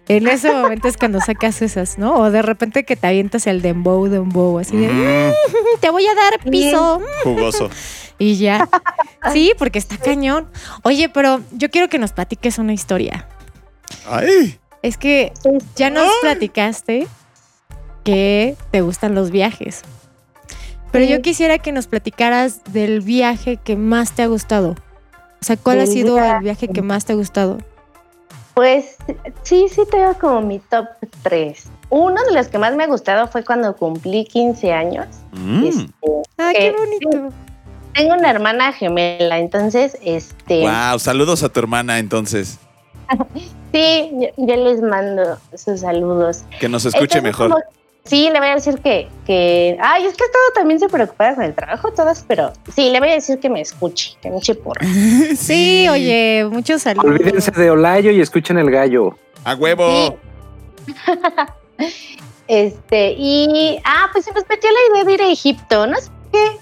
[0.07, 2.15] En ese momento es cuando sacas esas, ¿no?
[2.19, 6.15] O de repente que te avientas el dembow, dembow, así de, Mm, te voy a
[6.15, 7.01] dar piso.
[7.23, 7.71] jugoso.
[8.19, 8.69] Y ya.
[9.33, 10.51] Sí, porque está cañón.
[10.83, 13.27] Oye, pero yo quiero que nos platiques una historia.
[14.07, 15.33] Ay, Es que
[15.77, 17.07] ya nos platicaste
[18.05, 19.81] que te gustan los viajes.
[20.93, 24.77] Pero yo quisiera que nos platicaras del viaje que más te ha gustado.
[25.41, 26.41] O sea, ¿cuál ha sido el viaje.
[26.45, 27.57] viaje que más te ha gustado?
[28.55, 28.97] Pues
[29.43, 30.87] sí, sí tengo como mi top
[31.23, 31.65] 3.
[31.91, 35.07] Uno de los que más me ha gustado fue cuando cumplí 15 años.
[35.33, 35.65] Mm.
[35.67, 35.91] Este,
[36.39, 37.35] Ah, qué Eh, bonito.
[37.95, 42.59] tengo una hermana gemela, entonces, este, Wow, saludos a tu hermana entonces.
[43.73, 46.43] sí, yo, yo les mando sus saludos.
[46.61, 47.51] Que nos escuche Entonces, mejor.
[47.51, 47.63] como-
[48.05, 51.35] sí, le voy a decir que, que, ay, es que he estado también súper ocupada
[51.35, 54.39] con el trabajo, todas, pero sí, le voy a decir que me escuche, que me
[54.39, 54.87] eche porra.
[55.37, 57.07] Sí, oye, muchos saludos.
[57.07, 59.17] Olvídense de Olayo y escuchen el gallo.
[59.45, 60.19] A huevo.
[62.47, 66.11] Este, y, ah, pues se nos metió la idea de ir a Egipto, no sé
[66.31, 66.59] qué,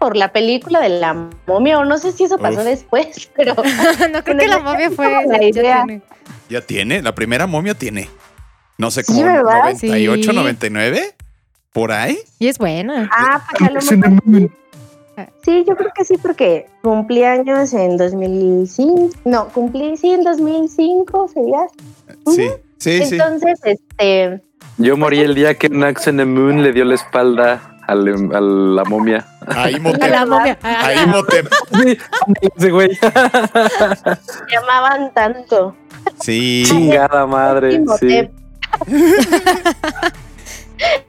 [0.00, 1.14] por la película de la
[1.46, 2.64] momia, o no sé si eso pasó Uf.
[2.64, 5.24] después, pero no creo que la momia fue.
[5.26, 5.84] La ya idea.
[5.84, 6.02] tiene.
[6.48, 8.08] Ya tiene, la primera momia tiene.
[8.78, 9.62] No sé, Sí, como ¿verdad?
[9.64, 10.36] 98, Sí.
[10.36, 11.14] 99.
[11.72, 12.18] ¿Por ahí?
[12.38, 13.08] Y es buena.
[13.16, 14.50] Ah, pues a lo mejor.
[15.44, 19.10] Sí, yo creo que sí, porque cumplí años en 2005.
[19.24, 21.58] No, cumplí sí en 2005, sería.
[22.26, 23.14] Sí, sí, sí.
[23.14, 24.40] Entonces, este.
[24.78, 28.40] Yo morí el día que Nax in the Moon le dio la espalda al- a
[28.40, 29.26] la momia.
[29.46, 30.10] Ahí A Motep.
[30.10, 30.58] la momia.
[30.62, 31.46] Ah, Ahí Motep.
[31.82, 31.98] Sí,
[32.56, 32.90] ese güey.
[34.50, 35.76] llamaban tanto.
[36.20, 37.82] Sí, Chingada madre.
[38.00, 38.28] Sí.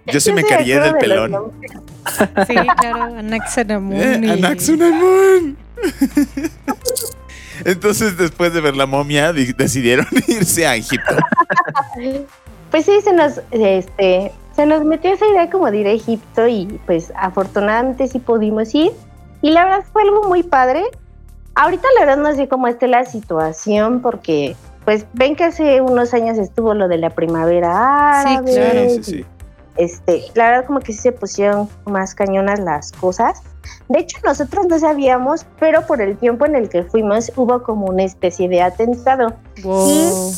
[0.08, 1.52] Yo sí Yo me acuerdo del de pelón.
[2.48, 3.96] Sí, claro, Anaxanamun.
[3.96, 5.58] Eh, y- Anaxunamun.
[7.66, 11.16] Entonces, después de ver la momia, di- decidieron irse a Egipto.
[12.72, 16.48] Pues sí, se nos, este, se nos metió esa idea como de ir a Egipto
[16.48, 18.92] y pues afortunadamente sí pudimos ir.
[19.42, 20.84] Y la verdad fue algo muy padre.
[21.56, 26.14] Ahorita la verdad no sé cómo esté la situación porque pues ven que hace unos
[26.14, 28.52] años estuvo lo de la primavera Sí, árabe.
[28.54, 28.90] claro.
[28.90, 29.26] Sí, sí, sí.
[29.78, 33.42] este, la verdad como que sí se pusieron más cañonas las cosas.
[33.90, 37.86] De hecho, nosotros no sabíamos, pero por el tiempo en el que fuimos hubo como
[37.88, 39.34] una especie de atentado.
[39.64, 40.32] Wow.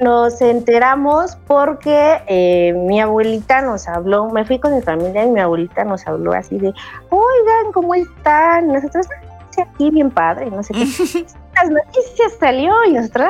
[0.00, 5.40] Nos enteramos porque eh, mi abuelita nos habló, me fui con mi familia y mi
[5.40, 6.68] abuelita nos habló así de,
[7.10, 8.68] oigan, ¿cómo están?
[8.68, 9.06] Nosotros
[9.50, 10.80] "Sí, aquí bien padre, no sé qué.
[11.54, 13.28] Las noticias salió y nosotros...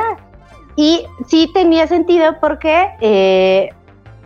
[0.77, 3.71] Y sí tenía sentido porque eh,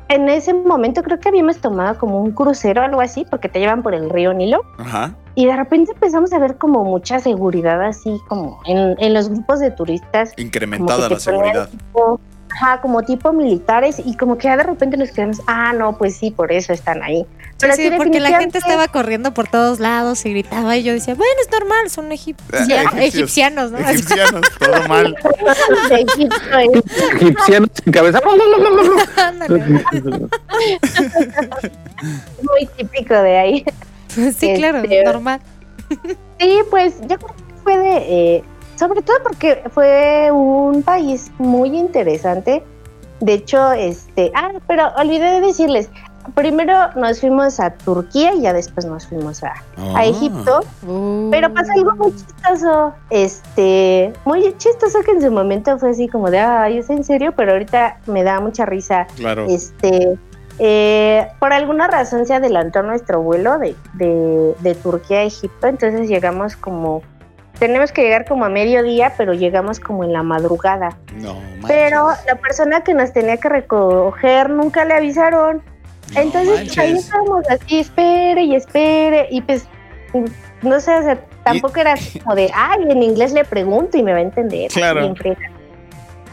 [0.08, 3.60] en ese momento creo que habíamos tomado como un crucero o algo así, porque te
[3.60, 4.62] llevan por el río Nilo.
[4.78, 5.14] Ajá.
[5.34, 9.60] Y de repente empezamos a ver como mucha seguridad así, como en, en los grupos
[9.60, 10.32] de turistas.
[10.36, 11.68] Incrementada la seguridad.
[11.68, 12.18] tipo-
[12.60, 16.16] ajá, como tipo militares y como que ya de repente nos quedamos, ah, no, pues
[16.16, 17.24] sí, por eso están ahí.
[17.60, 20.92] Pero Sí, sí, porque la gente estaba corriendo por todos lados y gritaba y yo
[20.92, 23.14] decía, bueno, es normal, son egip- Eh, egipcios.
[23.14, 23.78] egipcianos, ¿no?
[23.78, 25.16] Egipcianos, todo mal.
[25.90, 28.20] es- Egipcianos sin cabeza.
[29.16, 29.58] Ándale.
[32.42, 33.64] muy típico de ahí.
[34.36, 35.40] Sí, claro, Este- normal.
[36.38, 37.96] Sí, pues yo creo que fue de,
[38.36, 38.44] eh,
[38.78, 42.62] sobre todo porque fue un país muy interesante.
[43.20, 45.90] De hecho, este, ah, pero olvidé de decirles,
[46.34, 49.54] primero nos fuimos a Turquía y ya después nos fuimos a, a
[49.96, 50.04] Ah.
[50.04, 50.60] Egipto.
[50.86, 51.28] Uh.
[51.30, 56.30] Pero pasa algo muy chistoso, este, muy chistoso que en su momento fue así como
[56.30, 59.06] de, ay, es en serio, pero ahorita me da mucha risa.
[59.16, 59.46] Claro.
[59.48, 60.16] Este,
[60.60, 66.08] eh, por alguna razón se adelantó nuestro vuelo de, de, de Turquía a Egipto, entonces
[66.08, 67.02] llegamos como,
[67.58, 70.96] tenemos que llegar como a mediodía, pero llegamos como en la madrugada.
[71.16, 71.64] No, manches.
[71.66, 75.62] Pero la persona que nos tenía que recoger nunca le avisaron.
[76.14, 79.66] No Entonces ahí estábamos así, espere y espere, y pues,
[80.62, 84.02] no sé, o sea, tampoco era así como de, ay, en inglés le pregunto y
[84.02, 84.70] me va a entender.
[84.70, 85.14] Claro.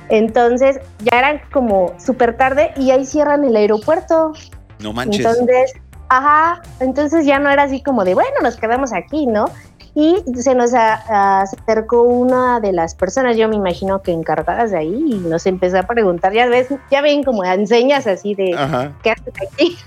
[0.09, 4.33] Entonces ya eran como súper tarde y ahí cierran el aeropuerto.
[4.79, 5.25] No manches.
[5.25, 5.73] Entonces,
[6.09, 9.49] ajá, entonces ya no era así como de, bueno, nos quedamos aquí, ¿no?
[9.95, 14.77] Y se nos a- acercó una de las personas, yo me imagino que encargadas de
[14.79, 18.91] ahí, y nos empezó a preguntar, ya ves, ya ven como enseñas así de, Ajá.
[19.01, 19.77] ¿qué haces aquí?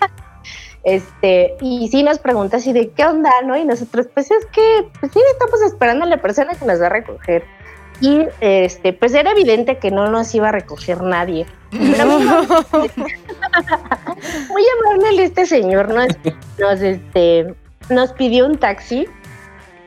[0.85, 3.59] Este, y sí nos pregunta así de qué onda, ¿no?
[3.59, 6.87] Y nosotros, pues es que, pues sí, estamos esperando a la persona que nos va
[6.87, 7.45] a recoger.
[8.01, 11.45] Y este, pues era evidente que no nos iba a recoger nadie.
[11.73, 12.23] Pero muy
[14.51, 16.09] muy amable este señor nos,
[16.59, 17.55] nos, este,
[17.91, 19.07] nos pidió un taxi,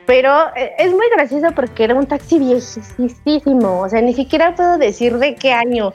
[0.06, 4.78] pero eh, es muy gracioso porque era un taxi viejísimo, o sea, ni siquiera puedo
[4.78, 5.94] decir de qué año.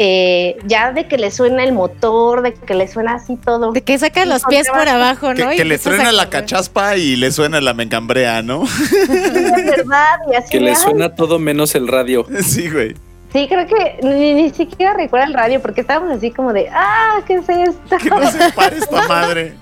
[0.00, 3.72] Eh, ya de que le suena el motor, de que le suena así todo.
[3.72, 5.52] De que saca los pies por abajo, Que, ¿no?
[5.52, 8.62] Y que le empiezas truena a la cachaspa y le suena la mencambrea, ¿no?
[9.08, 12.24] de verdad, y así Que le "Ay, suena todo menos el radio.
[12.44, 12.94] Sí, güey.
[13.32, 17.20] Sí, creo que ni, ni siquiera recuerda el radio porque estábamos así como de, ah,
[17.26, 17.96] ¿qué es esto?
[18.00, 19.54] Que no se pare esta madre.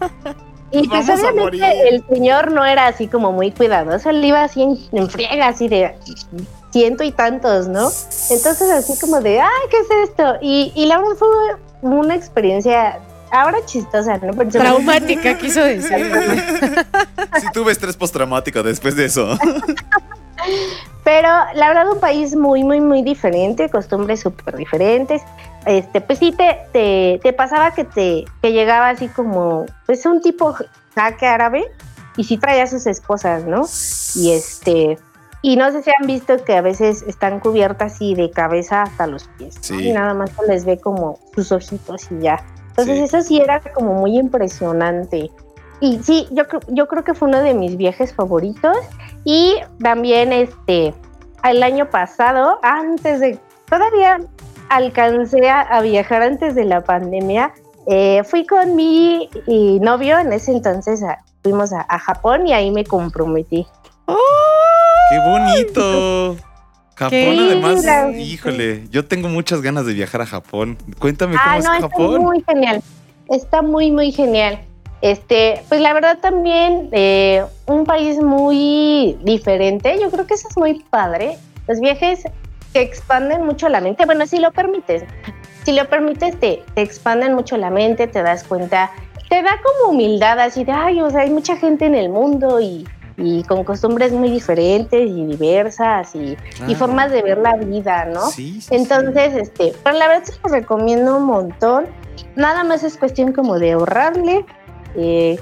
[0.82, 4.78] Y pues obviamente el señor no era así como muy cuidadoso, él iba así en,
[4.92, 5.94] en friega, así de
[6.72, 7.90] ciento y tantos, ¿no?
[8.30, 10.34] Entonces así como de, ay, ¿qué es esto?
[10.40, 11.28] Y, y la verdad fue
[11.82, 12.98] una experiencia
[13.30, 14.32] ahora chistosa, ¿no?
[14.32, 16.12] Porque- Traumática, quiso decir.
[17.40, 19.36] Sí tuve estrés postraumático después de eso.
[21.02, 25.22] Pero la verdad un país muy, muy, muy diferente, costumbres súper diferentes.
[25.66, 30.20] Este, pues sí te, te, te pasaba que te que llegaba así como, pues un
[30.20, 30.54] tipo
[30.94, 31.64] jaque árabe
[32.16, 33.62] y sí traía a sus esposas, ¿no?
[34.14, 34.98] Y este,
[35.42, 39.06] y no sé si han visto que a veces están cubiertas así de cabeza hasta
[39.06, 39.70] los pies.
[39.70, 39.80] ¿no?
[39.80, 42.42] Y nada más se les ve como sus ojitos y ya.
[42.70, 43.04] Entonces Sí.
[43.04, 45.30] eso sí era como muy impresionante.
[45.80, 48.76] Y sí, yo, creo- yo creo que fue uno de mis viajes favoritos.
[49.24, 50.94] Y también este,
[51.42, 54.18] el año pasado, antes de, todavía
[54.68, 57.52] alcancé a, a viajar antes de la pandemia,
[57.86, 59.28] eh, fui con mi
[59.80, 63.66] novio, en ese entonces a- fuimos a, a Japón y ahí me comprometí.
[65.10, 66.36] ¡Qué bonito!
[66.96, 67.84] Japón, Qué además,
[68.16, 70.78] híjole, yo tengo muchas ganas de viajar a Japón.
[71.00, 72.22] Cuéntame Ah, cómo no, es está Japón.
[72.22, 72.82] muy genial.
[73.28, 74.60] Está muy, muy genial.
[75.00, 79.98] Este, pues la verdad también eh, un país muy diferente.
[80.00, 81.36] Yo creo que eso es muy padre.
[81.66, 82.22] Los viajes
[82.74, 84.04] que expanden mucho la mente.
[84.04, 85.04] Bueno, si lo permites,
[85.64, 88.90] si lo permites, te, te expanden mucho la mente, te das cuenta,
[89.30, 92.60] te da como humildad así de, ay, o sea, hay mucha gente en el mundo
[92.60, 98.04] y, y con costumbres muy diferentes y diversas y, y formas de ver la vida,
[98.06, 98.26] ¿no?
[98.26, 98.74] Sí, sí, sí.
[98.74, 101.86] Entonces, este, pero la verdad se los recomiendo un montón.
[102.34, 104.44] Nada más es cuestión como de ahorrarle,
[104.96, 105.38] eh,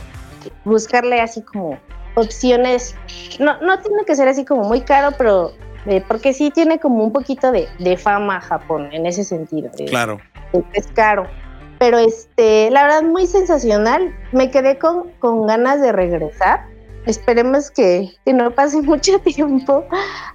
[0.64, 1.78] buscarle así como
[2.14, 2.94] opciones.
[3.40, 5.52] No, no tiene que ser así como muy caro, pero
[5.86, 9.70] eh, porque sí tiene como un poquito de, de fama Japón en ese sentido.
[9.88, 10.18] Claro.
[10.72, 11.26] es caro.
[11.78, 14.14] Pero este, la verdad, muy sensacional.
[14.32, 16.64] Me quedé con, con ganas de regresar.
[17.06, 19.84] Esperemos que, que no pase mucho tiempo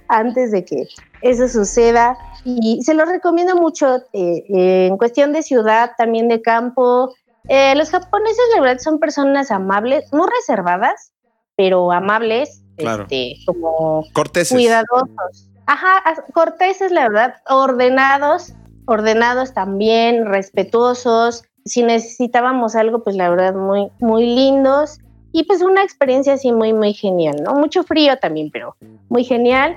[0.08, 0.86] antes de que
[1.22, 2.16] eso suceda.
[2.44, 7.14] Y se lo recomiendo mucho eh, eh, en cuestión de ciudad, también de campo.
[7.48, 11.12] Eh, los japoneses, la verdad, son personas amables, no reservadas,
[11.56, 13.02] pero amables, Claro.
[13.04, 14.56] este, como Corteses.
[14.56, 15.50] cuidadosos.
[15.66, 18.54] Ajá, corteses, la verdad, ordenados,
[18.86, 21.44] ordenados también, respetuosos.
[21.66, 24.98] Si necesitábamos algo, pues la verdad, muy, muy lindos.
[25.30, 27.52] Y pues una experiencia así muy, muy genial, ¿no?
[27.52, 28.76] Mucho frío también, pero
[29.10, 29.76] muy genial.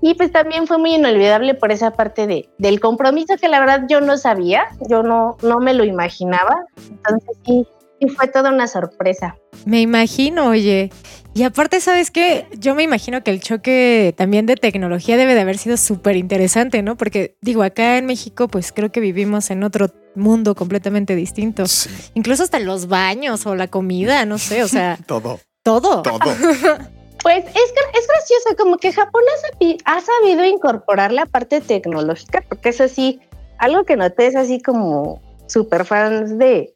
[0.00, 3.82] Y pues también fue muy inolvidable por esa parte de, del compromiso que la verdad
[3.88, 6.64] yo no sabía, yo no, no me lo imaginaba.
[6.90, 7.66] Entonces sí,
[8.00, 9.36] sí fue toda una sorpresa.
[9.66, 10.90] Me imagino, oye.
[11.36, 12.46] Y aparte, ¿sabes qué?
[12.58, 16.80] Yo me imagino que el choque también de tecnología debe de haber sido súper interesante,
[16.82, 16.96] ¿no?
[16.96, 21.66] Porque digo, acá en México, pues creo que vivimos en otro mundo completamente distinto.
[21.66, 26.00] Sí, Incluso hasta los baños o la comida, no sé, o sea, todo, todo.
[26.00, 26.18] todo.
[27.22, 32.44] Pues es, es gracioso, como que Japón ha, sabi- ha sabido incorporar la parte tecnológica,
[32.48, 33.20] porque es así,
[33.58, 36.72] algo que noté es así como super fans de,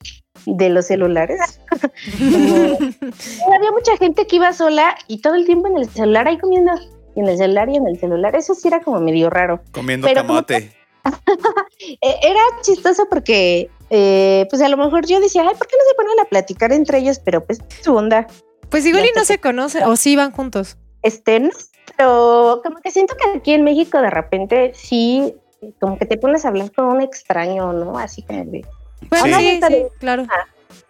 [0.46, 1.60] de los celulares.
[1.70, 2.78] Como-
[3.54, 6.72] había mucha gente que iba sola y todo el tiempo en el celular ahí comiendo,
[7.14, 9.60] y en el celular y en el celular, eso sí era como medio raro.
[9.72, 10.72] Comiendo Pero como camote.
[12.02, 15.82] Eh, era chistoso porque, eh, pues a lo mejor yo decía, ay, ¿por qué no
[15.88, 17.18] se ponen a platicar entre ellos?
[17.18, 18.26] Pero pues su onda.
[18.68, 20.76] Pues igual y no se conocen, o sí van juntos.
[21.02, 21.48] este, no,
[21.96, 25.34] pero como que siento que aquí en México de repente sí,
[25.80, 27.98] como que te pones a hablar con un extraño, ¿no?
[27.98, 28.64] Así como de,
[29.08, 29.60] Bueno, Sí.
[29.60, 30.26] sí, sí, claro.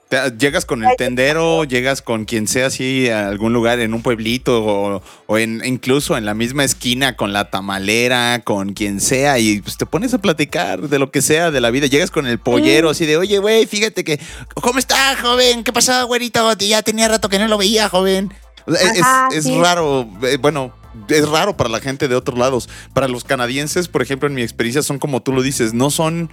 [0.09, 4.03] Te- Llegas con el tendero, llegas con quien sea así a algún lugar en un
[4.03, 9.38] pueblito o, o en, incluso en la misma esquina con la tamalera, con quien sea
[9.38, 11.87] y pues te pones a platicar de lo que sea de la vida.
[11.87, 14.18] Llegas con el pollero así de, oye, güey, fíjate que,
[14.55, 15.62] ¿cómo está, joven?
[15.62, 16.53] ¿Qué pasó, güerito?
[16.59, 18.35] Ya tenía rato que no lo veía, joven.
[18.66, 19.57] Es, Ajá, es sí.
[19.61, 20.73] raro, eh, bueno,
[21.09, 22.68] es raro para la gente de otros lados.
[22.94, 26.31] Para los canadienses, por ejemplo, en mi experiencia son como tú lo dices, no son...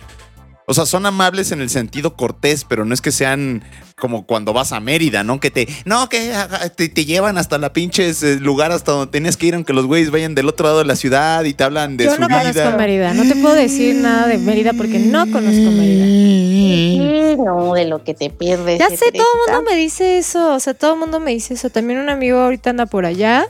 [0.70, 3.64] O sea, son amables en el sentido cortés, pero no es que sean
[3.96, 5.40] como cuando vas a Mérida, ¿no?
[5.40, 5.66] Que te.
[5.86, 9.46] No, que ajá, te, te llevan hasta la pinches eh, lugar hasta donde tenías que
[9.46, 12.04] ir, aunque los güeyes vayan del otro lado de la ciudad y te hablan de
[12.04, 12.76] Yo su no conozco vida.
[12.76, 13.14] Mérida.
[13.14, 17.38] No te puedo decir nada de Mérida porque no conozco Mérida.
[17.46, 18.78] no, de lo que te pierdes.
[18.78, 20.54] Ya sé, todo el mundo me dice eso.
[20.54, 21.70] O sea, todo el mundo me dice eso.
[21.70, 23.48] También un amigo ahorita anda por allá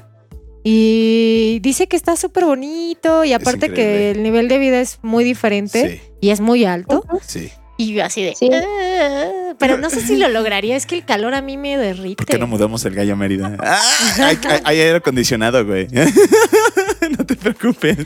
[0.70, 5.24] y dice que está súper bonito y aparte que el nivel de vida es muy
[5.24, 7.06] diferente Sí, y es muy alto.
[7.26, 7.50] sí.
[7.80, 8.36] Y yo así de.
[8.36, 8.50] Sí.
[8.52, 10.76] "Ah", pero no sé si lo lograría.
[10.76, 12.16] Es que el calor a mí me derrite.
[12.16, 13.56] ¿Por qué no mudamos el gallo a Mérida?
[13.60, 13.82] Ah,
[14.18, 15.88] hay, hay- hay aire acondicionado, güey.
[17.18, 17.98] no te preocupes.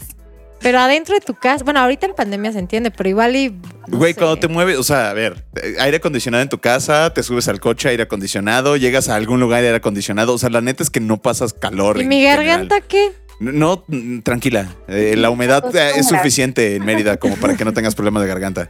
[0.62, 1.64] Pero adentro de tu casa.
[1.64, 3.50] Bueno, ahorita en pandemia se entiende, pero igual y.
[3.88, 4.20] no Güey, sé.
[4.20, 7.48] cuando te mueves, o sea, a ver, eh, aire acondicionado en tu casa, te subes
[7.48, 10.34] al coche, aire acondicionado, llegas a algún lugar, aire acondicionado.
[10.34, 11.98] O sea, la neta es que no pasas calor.
[11.98, 12.46] ¿Y en mi general.
[12.46, 13.12] garganta qué?
[13.40, 13.84] No,
[14.24, 14.76] tranquila.
[14.88, 18.30] Eh, la humedad eh, es suficiente en Mérida como para que no tengas problemas de
[18.30, 18.70] garganta.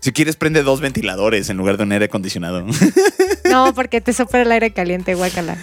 [0.00, 2.64] Si quieres, prende dos ventiladores en lugar de un aire acondicionado.
[3.50, 5.56] No, porque te sopla el aire caliente, guácala.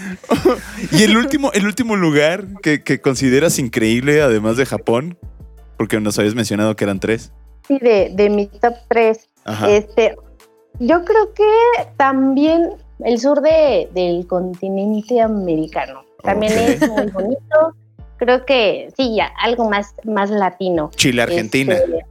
[0.91, 5.19] y el último, el último lugar que, que consideras increíble, además de Japón,
[5.77, 7.31] porque nos habías mencionado que eran tres.
[7.67, 9.29] Sí, de, de mi top 3.
[9.45, 9.69] Ajá.
[9.69, 10.15] Este,
[10.79, 11.43] yo creo que
[11.97, 12.71] también
[13.03, 17.75] el sur de, del continente americano también es muy bonito.
[18.17, 20.89] Creo que sí, ya, algo más, más latino.
[20.95, 21.73] Chile, Argentina.
[21.75, 22.05] Este,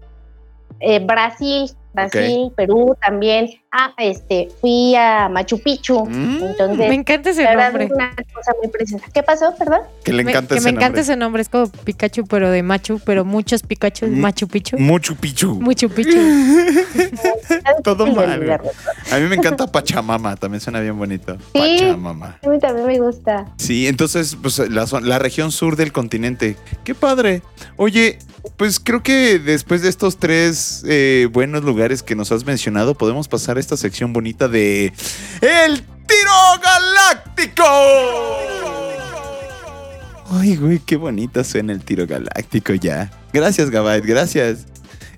[0.80, 3.48] eh, Brasil, Brasil, Perú también.
[3.76, 6.04] Ah, este, fui a Machu Picchu.
[6.06, 7.84] Mm, Entonces, Me encanta ese la verdad nombre.
[7.86, 9.04] es una cosa muy preciosa.
[9.12, 9.80] ¿Qué pasó, perdón?
[10.04, 11.00] que le Me- encanta que ese me encanta nombre.
[11.02, 11.42] ese nombre.
[11.42, 14.20] Es como Pikachu, pero de Machu, pero muchos Pikachu, Mm.
[14.20, 14.78] Machu Picchu.
[14.78, 15.54] Mucho Pichu.
[15.60, 16.18] Mucho Picchu.
[17.82, 18.60] Todo mal.
[19.10, 21.36] A mí me encanta Pachamama, también suena bien bonito.
[21.52, 21.78] Sí.
[21.78, 22.38] Pachamama.
[22.44, 23.46] A mí también me gusta.
[23.56, 26.56] Sí, entonces, pues la región sur del continente.
[26.84, 27.42] Qué padre.
[27.76, 28.18] Oye,
[28.56, 33.28] pues creo que después de estos tres eh, buenos lugares que nos has mencionado, podemos
[33.28, 34.92] pasar a esta sección bonita de
[35.40, 37.64] El Tiro Galáctico.
[40.30, 43.10] Ay, güey, qué bonita suena el Tiro Galáctico ya.
[43.32, 44.66] Gracias, Gabait, gracias.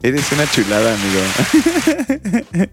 [0.03, 1.21] Eres una chulada, amigo.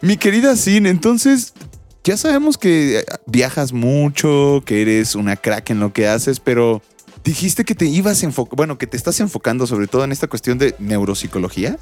[0.00, 1.54] Mi querida Sin, entonces
[2.02, 6.82] ya sabemos que viajas mucho, que eres una crack en lo que haces, pero
[7.24, 10.28] dijiste que te ibas a enfocar, bueno, que te estás enfocando sobre todo en esta
[10.28, 11.78] cuestión de neuropsicología.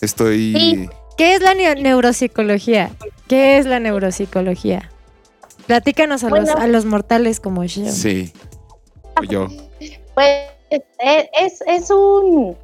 [0.00, 0.54] Estoy...
[0.56, 0.90] Sí.
[1.16, 2.90] ¿Qué es la neuropsicología?
[3.28, 4.90] ¿Qué es la neuropsicología?
[5.66, 7.88] Platícanos a, los, a los mortales como yo.
[7.90, 8.32] Sí.
[9.20, 9.48] O yo.
[10.14, 12.56] Pues Es, es, un,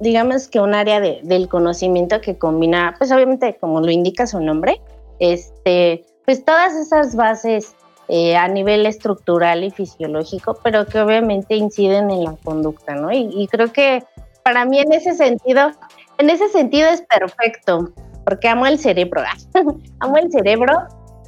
[0.00, 4.40] digamos que un área de, del conocimiento que combina, pues obviamente como lo indica su
[4.40, 4.80] nombre,
[5.18, 7.74] este, pues todas esas bases
[8.08, 13.12] eh, a nivel estructural y fisiológico, pero que obviamente inciden en la conducta, ¿no?
[13.12, 14.02] Y, creo que
[14.42, 15.72] para mí en ese sentido,
[16.18, 17.90] en ese sentido es perfecto,
[18.24, 19.22] porque amo el cerebro,
[20.00, 20.86] amo el cerebro,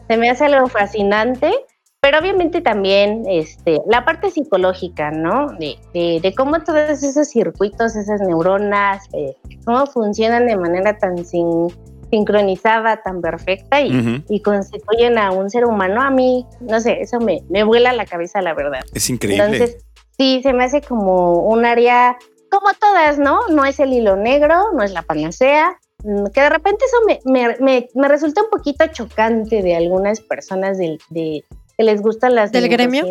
[0.08, 1.52] se me hace algo fascinante
[2.00, 5.48] pero obviamente también este, la parte psicológica, ¿no?
[5.58, 11.68] De, de, cómo todos esos circuitos, esas neuronas, eh, cómo funcionan de manera tan sin,
[12.10, 17.20] sincronizada, tan perfecta y, y, constituyen a un ser humano, a mí, no sé, eso
[17.20, 18.80] me, me vuela la cabeza, la verdad.
[18.92, 19.44] Es increíble.
[19.44, 19.84] Entonces,
[20.18, 22.18] sí, se me hace como un área,
[22.50, 23.40] como todas, ¿no?
[23.48, 27.20] No es el hilo negro, no es la panacea, mm, que de repente eso me,
[27.24, 31.44] me, me, me resulta un poquito chocante de algunas personas de, de,
[31.76, 33.04] que les gustan las del gremio.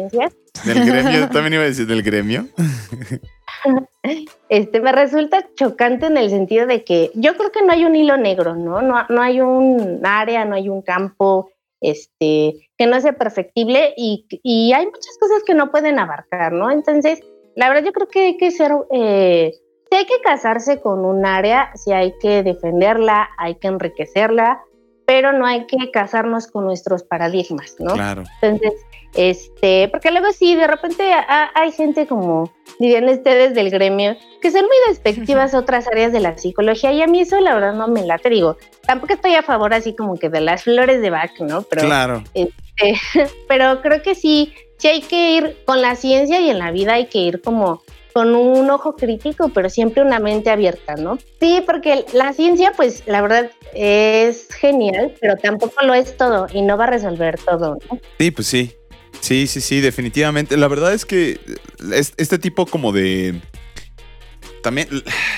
[0.65, 2.47] Del gremio, también iba a decir del gremio.
[4.47, 7.95] Este me resulta chocante en el sentido de que yo creo que no hay un
[7.95, 8.81] hilo negro, ¿no?
[8.81, 14.25] No, no hay un área, no hay un campo este, que no sea perfectible y,
[14.43, 16.71] y, hay muchas cosas que no pueden abarcar, ¿no?
[16.71, 17.19] Entonces,
[17.55, 19.53] la verdad yo creo que hay que ser, eh,
[19.89, 24.61] si hay que casarse con un área, si hay que defenderla, hay que enriquecerla,
[25.05, 27.93] pero no hay que casarnos con nuestros paradigmas, ¿no?
[27.93, 28.23] Claro.
[28.41, 28.73] Entonces,
[29.15, 31.11] este, porque luego sí, de repente
[31.53, 36.19] hay gente como dirían ustedes del gremio, que son muy despectivas a otras áreas de
[36.19, 39.43] la psicología y a mí eso la verdad no me late, digo, tampoco estoy a
[39.43, 41.63] favor así como que de las flores de Bach, ¿no?
[41.63, 42.23] Pero, claro.
[42.33, 42.99] Este,
[43.47, 46.93] pero creo que sí, sí hay que ir con la ciencia y en la vida
[46.93, 47.81] hay que ir como
[48.13, 51.19] con un ojo crítico, pero siempre una mente abierta, ¿no?
[51.39, 56.61] Sí, porque la ciencia, pues la verdad es genial, pero tampoco lo es todo y
[56.61, 57.99] no va a resolver todo, ¿no?
[58.17, 58.78] Sí, pues sí.
[59.19, 60.57] Sí, sí, sí, definitivamente.
[60.57, 61.39] La verdad es que
[62.17, 63.41] este tipo como de...
[64.63, 64.89] También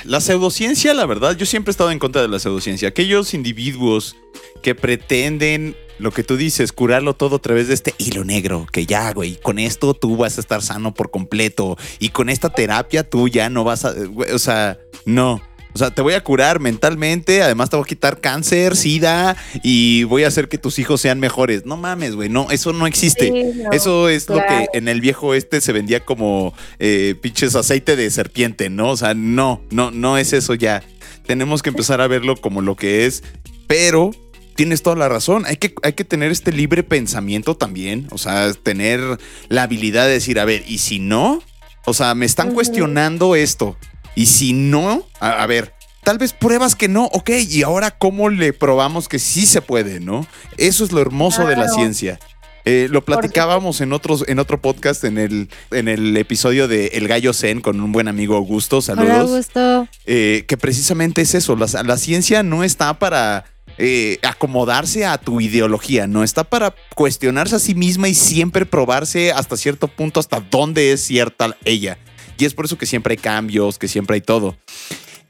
[0.03, 2.87] la pseudociencia, la verdad, yo siempre he estado en contra de la pseudociencia.
[2.89, 4.15] Aquellos individuos
[4.63, 8.87] que pretenden lo que tú dices, curarlo todo a través de este hilo negro, que
[8.87, 13.07] ya, güey, con esto tú vas a estar sano por completo y con esta terapia
[13.07, 13.93] tú ya no vas a,
[14.33, 15.41] o sea, no.
[15.73, 20.03] O sea, te voy a curar mentalmente, además te voy a quitar cáncer, sida y
[20.03, 21.65] voy a hacer que tus hijos sean mejores.
[21.65, 23.53] No mames, güey, no, eso no existe.
[23.71, 28.09] eso es lo que en el viejo este se vendía como eh, pinches aceite de
[28.09, 28.89] serpiente, ¿no?
[28.89, 30.83] O sea, no, no, no es eso ya.
[31.25, 33.23] Tenemos que empezar a verlo como lo que es,
[33.67, 34.11] pero
[34.55, 35.45] tienes toda la razón.
[35.45, 38.07] Hay que, hay que tener este libre pensamiento también.
[38.11, 39.01] O sea, tener
[39.47, 41.41] la habilidad de decir, a ver, ¿y si no?
[41.85, 43.77] O sea, me están cuestionando esto.
[44.15, 48.53] Y si no, a, ver, tal vez pruebas que no, ok, y ahora cómo le
[48.53, 50.27] probamos que sí se puede, ¿no?
[50.57, 52.19] Eso es lo hermoso de la ciencia.
[52.65, 57.07] Eh, lo platicábamos en otros, en otro podcast, en el, en el episodio de El
[57.07, 58.81] Gallo Zen con un buen amigo Augusto.
[58.81, 59.09] Saludos.
[59.09, 59.87] Hola, Augusto.
[60.05, 61.55] Eh, que precisamente es eso.
[61.55, 63.45] La, ciencia no está para
[63.77, 69.31] eh, acomodarse a tu ideología, no está para cuestionarse a sí misma y siempre probarse
[69.31, 71.97] hasta cierto punto hasta dónde es cierta ella.
[72.41, 74.55] Y es por eso que siempre hay cambios, que siempre hay todo.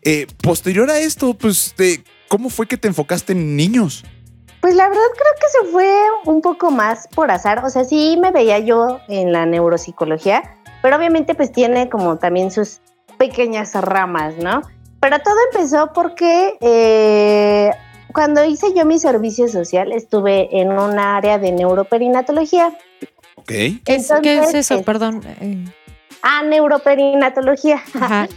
[0.02, 1.76] Eh, posterior a esto, pues,
[2.30, 4.06] ¿cómo fue que te enfocaste en niños?
[4.62, 5.94] Pues la verdad creo que se fue
[6.24, 7.66] un poco más por azar.
[7.66, 12.50] O sea, sí me veía yo en la neuropsicología, pero obviamente pues tiene como también
[12.50, 12.80] sus
[13.18, 14.62] pequeñas ramas, ¿no?
[15.02, 17.72] Pero todo empezó porque eh,
[18.14, 22.74] cuando hice yo mi servicio social estuve en un área de neuroperinatología.
[23.36, 23.52] Ok.
[23.84, 24.82] ¿Qué es eso?
[24.84, 25.22] Perdón.
[26.22, 27.82] Ah, neuroperinatología.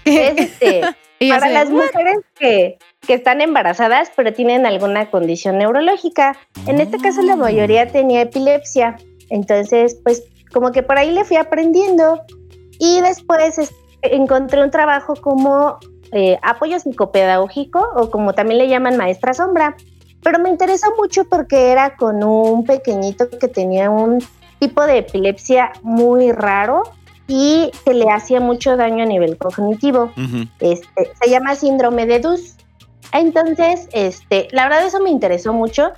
[0.04, 0.82] es este,
[1.28, 6.36] para las mujeres que, que, están embarazadas pero tienen alguna condición neurológica.
[6.66, 8.96] En este caso la mayoría tenía epilepsia.
[9.30, 10.22] Entonces, pues
[10.52, 12.22] como que por ahí le fui aprendiendo
[12.78, 13.56] y después
[14.02, 15.78] encontré un trabajo como
[16.12, 19.76] eh, apoyo psicopedagógico o como también le llaman maestra sombra.
[20.22, 24.24] Pero me interesó mucho porque era con un pequeñito que tenía un
[24.58, 26.84] tipo de epilepsia muy raro
[27.26, 30.12] y que le hacía mucho daño a nivel cognitivo.
[30.60, 32.56] este, se llama síndrome de Dus.
[33.12, 35.92] Entonces, este, la verdad eso me interesó mucho.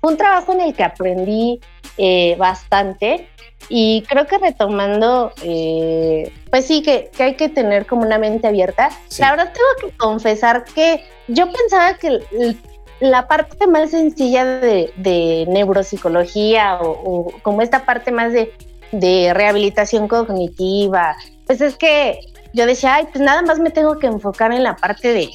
[0.00, 1.60] Fue un trabajo en el que aprendí
[1.96, 3.28] eh, bastante
[3.68, 8.46] y creo que retomando, eh, pues sí, que, que, hay que tener como una mente
[8.46, 8.90] abierta.
[9.18, 12.20] La verdad tengo que confesar que yo pensaba que
[13.00, 18.52] la parte más sencilla de, de neuropsicología o, o, como esta parte más de
[18.92, 21.16] de rehabilitación cognitiva.
[21.46, 22.18] Pues es que
[22.52, 25.28] yo decía, ay, pues nada más me tengo que enfocar en la parte de,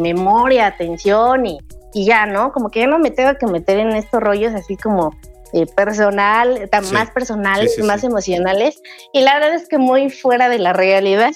[0.00, 1.58] memoria, atención y,
[1.94, 2.52] y, ya, ¿no?
[2.52, 5.10] Como que ya no me tengo que meter en estos rollos así como
[5.54, 6.94] eh, personal, tan Sí.
[6.94, 8.80] más personales, Sí, sí, más emocionales.
[9.12, 11.32] Y la verdad es que muy fuera de la realidad.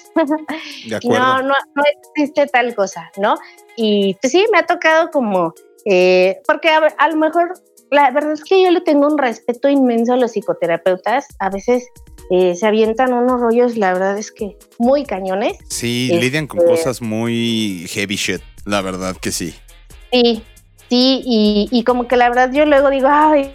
[0.88, 1.18] De acuerdo.
[1.18, 1.82] no, no, no
[2.14, 3.34] existe tal cosa, ¿no?
[3.76, 5.52] Y pues sí, me ha tocado como,
[5.84, 7.54] eh, porque a, a lo mejor,
[7.90, 11.26] la verdad es que yo le tengo un respeto inmenso a los psicoterapeutas.
[11.38, 11.86] A veces
[12.30, 15.56] eh, se avientan unos rollos, la verdad es que muy cañones.
[15.68, 19.54] Sí, Este- lidian con cosas muy heavy shit, la verdad que sí.
[20.12, 20.42] Sí,
[20.88, 23.54] sí, y, y como que la verdad yo luego digo, ay,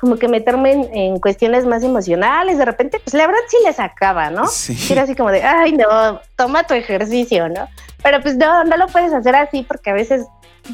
[0.00, 3.78] como que meterme en, en cuestiones más emocionales, de repente, pues la verdad sí les
[3.78, 4.46] acaba, ¿no?
[4.46, 4.76] Sí.
[4.90, 7.68] Era así como de, ay, no, toma tu ejercicio, ¿no?
[8.02, 10.24] Pero pues no, no lo puedes hacer así porque a veces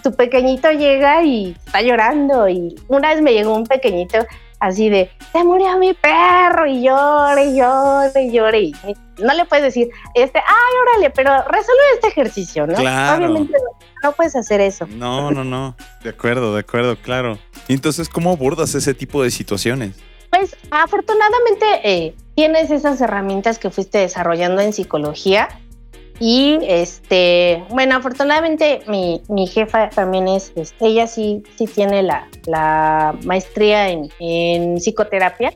[0.02, 4.18] tu pequeñito llega y está llorando y una vez me llegó un pequeñito
[4.60, 8.74] así de, se murió mi perro y llore, y llore, y llore y
[9.18, 12.74] no le puedes decir, este, ay, órale, pero resuelve este ejercicio, ¿no?
[12.74, 13.26] Claro.
[13.26, 14.86] Obviamente no, no puedes hacer eso.
[14.88, 15.76] No, no, no.
[16.02, 17.38] De acuerdo, de acuerdo, claro.
[17.68, 19.96] Y Entonces, ¿cómo abordas ese tipo de situaciones?
[20.30, 25.48] Pues afortunadamente eh, tienes esas herramientas que fuiste desarrollando en psicología
[26.20, 32.28] y este, bueno, afortunadamente mi, mi jefa también es, es- ella sí, sí tiene la,
[32.46, 35.52] la maestría en, en psicoterapia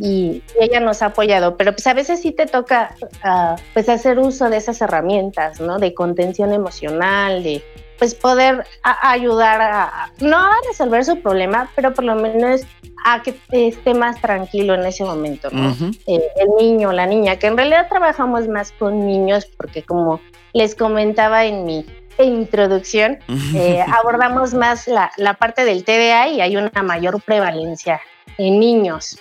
[0.00, 4.18] y ella nos ha apoyado, pero pues a veces sí te toca ah, pues hacer
[4.18, 5.78] uso de esas herramientas, ¿no?
[5.78, 7.62] De contención emocional, de
[8.00, 12.62] pues poder a- ayudar a, no a resolver su problema, pero por lo menos
[13.04, 15.68] a que esté más tranquilo en ese momento, ¿no?
[16.06, 20.20] Eh, el niño, la niña, que en realidad trabajamos más con niños porque como
[20.54, 21.86] les comentaba en mi
[22.18, 23.18] introducción,
[23.54, 28.00] eh, abordamos más la, la parte del TDA y hay una mayor prevalencia
[28.38, 29.18] en niños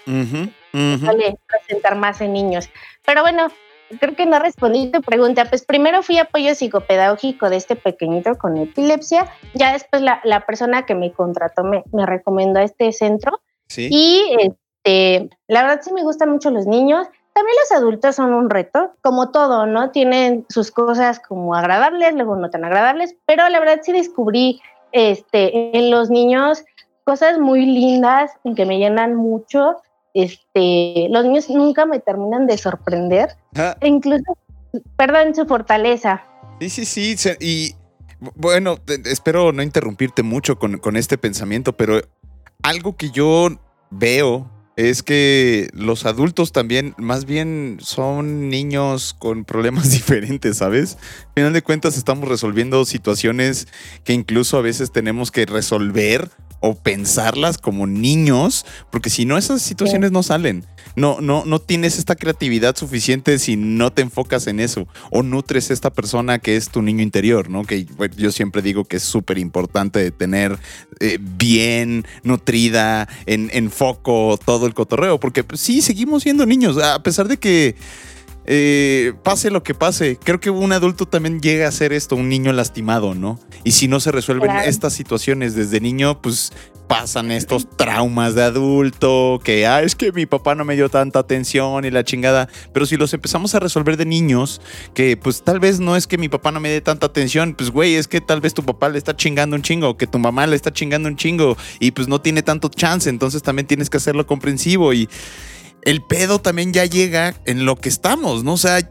[0.99, 2.69] suele presentar más en niños.
[3.05, 3.47] Pero bueno,
[3.99, 5.45] creo que no respondí tu pregunta.
[5.45, 9.27] Pues primero fui apoyo psicopedagógico de este pequeñito con epilepsia.
[9.53, 13.41] Ya después la, la persona que me contrató me, me recomendó este centro.
[13.67, 13.89] Sí.
[13.91, 17.07] Y este, la verdad sí me gustan mucho los niños.
[17.33, 19.91] También los adultos son un reto, como todo, ¿no?
[19.91, 24.61] Tienen sus cosas como agradables, luego no tan agradables, pero la verdad sí descubrí
[24.91, 26.65] este, en los niños
[27.05, 29.77] cosas muy lindas que me llenan mucho.
[30.13, 34.23] Este, los niños nunca me terminan de sorprender, Ah, e incluso,
[34.97, 36.23] perdón, su fortaleza.
[36.59, 36.85] Sí, sí,
[37.17, 37.29] sí.
[37.39, 37.71] Y
[38.21, 42.01] bu- bueno, espero no interrumpirte mucho con, con este pensamiento, pero
[42.63, 43.49] algo que yo
[43.91, 50.97] veo es que los adultos también, más bien, son niños con problemas diferentes, ¿sabes?
[51.27, 53.67] Al final de cuentas, estamos resolviendo situaciones
[54.05, 56.29] que incluso a veces tenemos que resolver
[56.59, 60.65] o pensarlas como niños, porque si no, esas situaciones no salen.
[60.95, 65.71] No, no, no tienes esta creatividad suficiente si no te enfocas en eso o nutres
[65.71, 67.63] esta persona que es tu niño interior, ¿no?
[67.63, 70.57] Que bueno, yo siempre digo que es súper importante tener
[70.99, 76.77] eh, bien nutrida, en, en foco todo el cotorreo, porque pues, sí, seguimos siendo niños,
[76.77, 77.75] a pesar de que
[78.51, 82.29] eh, pase lo que pase, creo que un adulto también llega a ser esto, un
[82.29, 83.39] niño lastimado, ¿no?
[83.63, 84.67] Y si no se resuelven Claro.
[84.67, 86.51] estas situaciones desde niño, pues
[86.87, 91.19] pasan estos traumas de adulto, que ah, es que mi papá no me dio tanta
[91.19, 92.49] atención y la chingada.
[92.73, 94.59] Pero si los empezamos a resolver de niños,
[94.95, 97.69] que pues tal vez no es que mi papá no me dé tanta atención, pues
[97.69, 100.47] güey, es que tal vez tu papá le está chingando un chingo, que tu mamá
[100.47, 103.97] le está chingando un chingo y pues no tiene tanto chance, entonces también tienes que
[103.97, 105.07] hacerlo comprensivo y
[105.83, 108.53] el pedo también ya llega en lo que estamos, ¿no?
[108.53, 108.89] O sea, eh,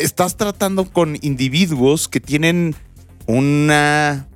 [0.00, 2.74] estás tratando con individuos que tienen
[3.26, 4.28] una...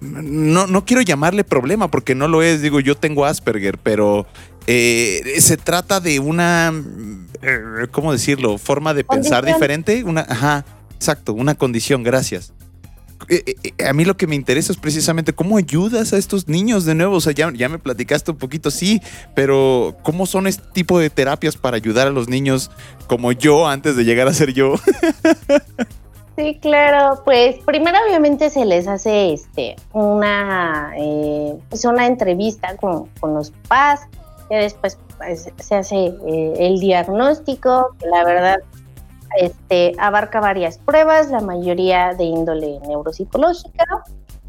[0.00, 4.26] No, no quiero llamarle problema porque no lo es, digo, yo tengo Asperger, pero
[4.68, 6.72] eh, se trata de una,
[7.42, 8.58] eh, ¿cómo decirlo?
[8.58, 12.52] Forma de pensar diferente, una, ajá, exacto, una condición, gracias.
[13.28, 16.48] Eh, eh, eh, a mí lo que me interesa es precisamente cómo ayudas a estos
[16.48, 17.16] niños de nuevo.
[17.16, 19.00] O sea, ya, me platicaste un poquito, sí,
[19.34, 22.70] pero ¿cómo son este tipo de terapias para ayudar a los niños
[23.06, 24.74] como yo antes de llegar a ser yo?
[26.36, 30.92] Sí, claro, pues primero obviamente se les hace este una
[31.68, 34.02] pues una entrevista con, con los papás,
[34.50, 38.56] y después pues, se hace eh, el diagnóstico, la verdad
[39.36, 43.84] este, abarca varias pruebas, la mayoría de índole neuropsicológica.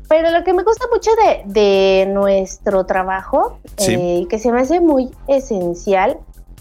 [0.07, 3.93] Pero lo que me gusta mucho de, de nuestro trabajo, Sí.
[3.93, 6.17] eh, que se me hace muy esencial,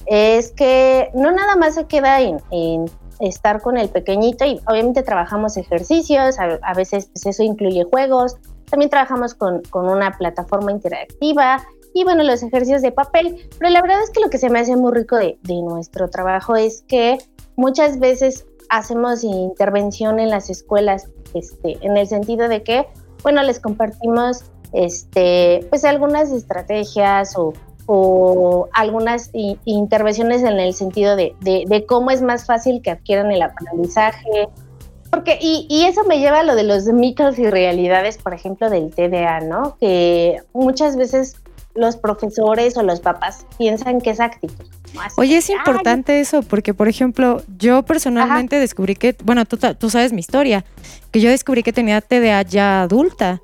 [0.06, 2.90] es que no nada más se queda en, en
[3.20, 8.36] estar con el pequeñito y obviamente trabajamos ejercicios, a, a veces pues, eso incluye juegos,
[8.70, 11.64] también trabajamos con, con una plataforma interactiva
[11.94, 14.60] y bueno, los ejercicios de papel, pero la verdad es que lo que se me
[14.60, 17.18] hace muy rico de, de nuestro trabajo es que
[17.56, 22.86] muchas veces hacemos intervención en las escuelas este, en el sentido de que,
[23.22, 27.54] bueno, les compartimos este, pues algunas estrategias o
[27.90, 33.40] o algunas intervenciones en el sentido de, de, cómo es más fácil que adquieran el
[33.40, 34.46] aprendizaje.
[35.10, 38.68] Porque, y, y, eso me lleva a lo de los mitos y realidades, por ejemplo,
[38.68, 39.78] del TDA, ¿no?
[39.80, 41.36] Que muchas veces
[41.78, 44.66] los profesores o los papás piensan que es actitud.
[45.16, 50.12] Oye, es importante eso, porque por ejemplo, yo personalmente descubrí que, bueno, tú, tú, sabes
[50.12, 50.64] mi historia,
[51.10, 53.40] que yo descubrí que tenía TDA ya adulta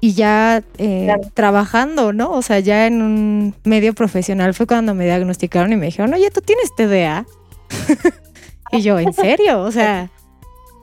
[0.00, 2.32] y ya eh, trabajando, ¿no?
[2.32, 6.30] O sea, ya en un medio profesional fue cuando me diagnosticaron y me dijeron, oye,
[6.30, 7.26] tú tienes TDA.
[8.72, 9.62] y yo, ¿en serio?
[9.62, 10.10] O sea,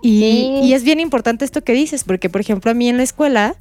[0.02, 3.04] y, y es bien importante esto que dices, porque por ejemplo, a mí en la
[3.04, 3.56] escuela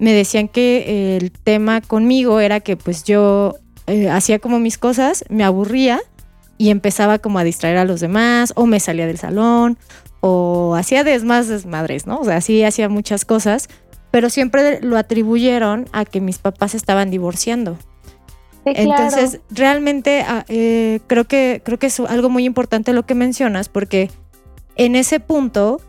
[0.00, 3.54] me decían que el tema conmigo era que pues yo
[3.86, 6.00] eh, hacía como mis cosas, me aburría
[6.58, 9.78] y empezaba como a distraer a los demás o me salía del salón
[10.20, 12.18] o hacía desmas desmadres, ¿no?
[12.18, 13.68] O sea, sí hacía muchas cosas,
[14.10, 17.78] pero siempre lo atribuyeron a que mis papás estaban divorciando.
[18.64, 23.68] Entonces, realmente ah, eh, creo, que, creo que es algo muy importante lo que mencionas,
[23.68, 24.10] porque
[24.76, 25.80] en ese punto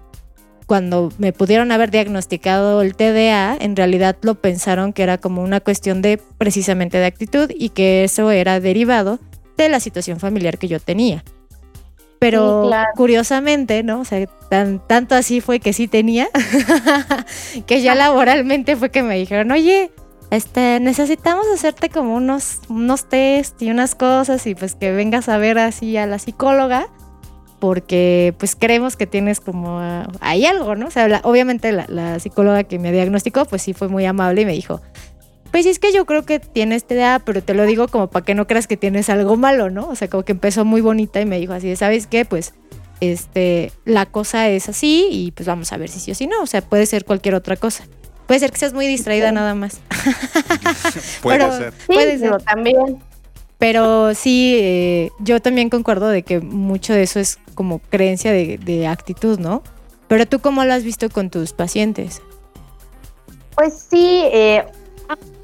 [0.71, 5.59] cuando me pudieron haber diagnosticado el TDA, en realidad lo pensaron que era como una
[5.59, 9.19] cuestión de precisamente de actitud y que eso era derivado
[9.57, 11.25] de la situación familiar que yo tenía.
[12.19, 13.99] Pero curiosamente, ¿no?
[13.99, 16.29] O sea, tan, tanto así fue que sí tenía,
[17.67, 19.91] que ya laboralmente fue que me dijeron, oye,
[20.29, 25.37] este, necesitamos hacerte como unos, unos test y unas cosas y pues que vengas a
[25.37, 26.87] ver así a la psicóloga
[27.61, 29.79] porque pues creemos que tienes como
[30.19, 30.87] hay algo, ¿no?
[30.87, 34.53] O sea, obviamente la, psicóloga que me diagnosticó pues sí fue muy amable y me
[34.53, 34.81] dijo,
[35.51, 38.33] pues es que yo creo que tienes TDA, pero te lo digo como para que
[38.33, 39.87] no creas que tienes algo malo, ¿no?
[39.89, 42.25] O sea, como que empezó muy bonita y me dijo así, ¿sabes qué?
[42.25, 42.55] Pues
[42.99, 46.41] este, la cosa es así y pues vamos a ver si sí o si no,
[46.41, 47.83] o sea, puede ser cualquier otra cosa.
[48.25, 49.81] Puede ser que seas muy distraída nada más.
[51.21, 51.73] puede ser.
[51.85, 52.41] puede ser.
[52.41, 53.03] también.
[53.61, 58.87] Pero sí, eh, yo también concuerdo de que mucho de eso es como creencia de,
[58.87, 59.61] actitud, ¿no?
[60.07, 62.23] Pero tú cómo lo has visto con tus pacientes?
[63.53, 64.65] Pues sí, eh,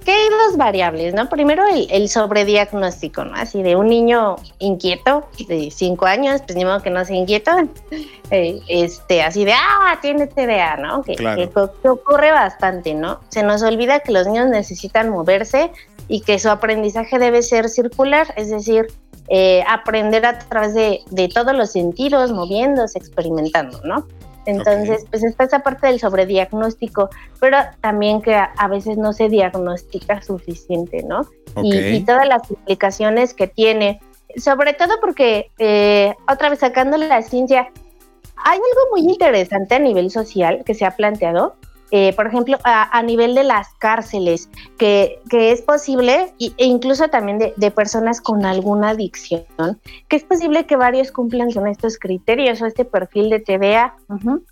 [0.07, 1.27] que hay dos variables, ¿no?
[1.27, 3.35] Primero el, sobrediagnóstico, ¿no?
[3.35, 7.51] Así de un niño inquieto de cinco años, pues ni modo que no sea inquieto,
[8.31, 11.01] eh, este, así de, ah, tiene TDA, ¿no?
[11.03, 13.19] Que, que, ocurre bastante, ¿no?
[13.27, 15.71] Se nos olvida que los niños necesitan moverse
[16.07, 18.87] y que su aprendizaje debe ser circular, es decir,
[19.27, 24.07] eh, aprender a través de, todos los sentidos, moviéndose, experimentando, ¿no?
[24.47, 27.09] Entonces, pues está esa parte del sobrediagnóstico,
[27.41, 31.27] pero también que a, veces no se diagnostica suficiente, ¿no?
[31.61, 33.99] Y, todas las implicaciones que tiene,
[34.37, 37.69] sobre todo porque, eh, otra vez sacando la ciencia,
[38.37, 41.57] hay algo muy interesante a nivel social que se ha planteado,
[41.91, 47.39] eh, por ejemplo, a, nivel de las cárceles, que, que es posible, e incluso también
[47.39, 49.45] de, personas con alguna adicción,
[50.09, 53.95] que es posible que varios cumplan con estos criterios o este perfil de TDA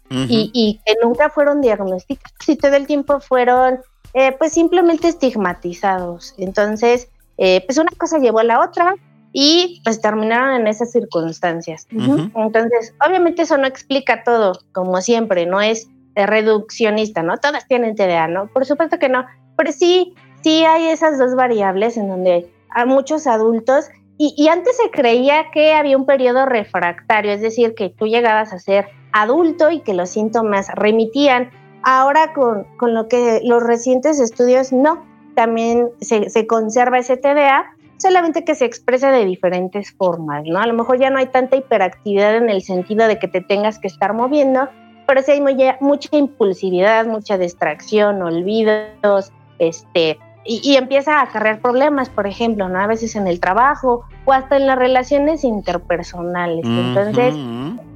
[0.10, 2.48] y, que nunca fueron diagnosticados.
[2.48, 3.80] Y todo el tiempo fueron
[4.14, 6.36] eh, pues simplemente estigmatizados.
[6.38, 8.96] Entonces, eh, pues una cosa llevó a la otra
[9.34, 11.86] y pues terminaron en esas circunstancias.
[11.92, 17.38] Entonces, obviamente eso no explica todo, como siempre, no es reduccionista, ¿no?
[17.38, 18.48] Todas tienen TDA, ¿no?
[18.48, 19.26] Por supuesto que no,
[19.58, 20.14] pero sí,
[20.44, 25.74] sí hay esas dos variables en donde a muchos adultos, y, antes se creía que
[25.74, 30.10] había un periodo refractario, es decir, que tú llegabas a ser adulto y que los
[30.10, 31.52] síntomas remitían.
[31.84, 35.06] Ahora con, con lo que los recientes estudios, no,
[35.36, 37.66] también se, se conserva ese TDA,
[37.98, 40.60] solamente que se expresa de diferentes formas, ¿no?
[40.60, 43.80] A lo mejor ya no hay tanta hiperactividad en el sentido de que te tengas
[43.80, 44.70] que estar moviendo,
[45.06, 45.42] pero sí hay
[45.80, 52.80] mucha impulsividad, mucha distracción, olvidos, este, y, empieza a acarrear problemas, por ejemplo, ¿no?
[52.80, 56.64] A veces en el trabajo o hasta en las relaciones interpersonales.
[56.66, 57.34] Entonces,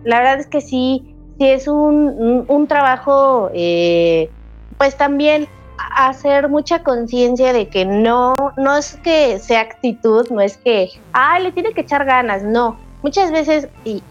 [0.03, 4.31] la verdad es que sí, sí es un, un, trabajo, eh,
[4.79, 5.47] pues también
[5.95, 11.43] hacer mucha conciencia de que no, no es que sea actitud, no es que, ay,
[11.43, 12.77] le tiene que echar ganas, no.
[13.03, 13.69] Muchas veces,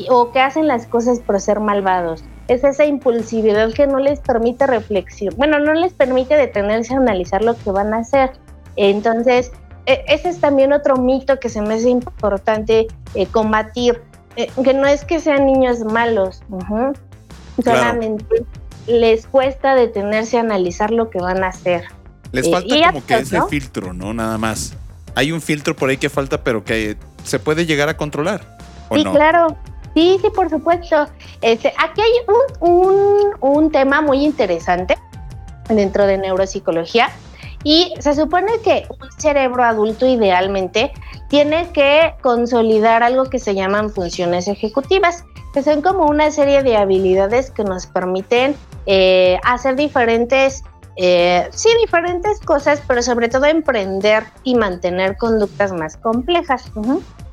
[0.08, 4.66] o que hacen las cosas por ser malvados es esa impulsividad que no les permite
[4.66, 8.32] reflexión, bueno, no les permite detenerse a analizar lo que van a hacer.
[8.76, 9.52] Entonces,
[9.86, 14.02] e, ese es también otro mito que se me hace importante eh, combatir,
[14.36, 16.42] eh, que no es que sean niños malos,
[17.62, 18.24] solamente
[18.86, 21.84] les cuesta detenerse a analizar lo que van a hacer.
[22.32, 24.14] Les eh, falta como que ese filtro, ¿no?
[24.14, 24.74] Nada más.
[25.14, 28.58] Hay un filtro por ahí que falta, pero que se puede llegar a controlar.
[28.94, 29.56] sí, claro.
[29.94, 31.06] Sí, sí, por supuesto.
[31.40, 32.12] Este, aquí hay
[32.60, 34.96] un, un, tema muy interesante
[35.68, 37.10] dentro de neuropsicología
[37.64, 40.92] y se supone que un cerebro adulto idealmente
[41.28, 46.76] tiene que consolidar algo que se llaman funciones ejecutivas, que son como una serie de
[46.76, 50.62] habilidades que nos permiten eh, hacer diferentes,
[50.96, 56.70] eh, sí, diferentes cosas, pero sobre todo emprender y mantener conductas más complejas.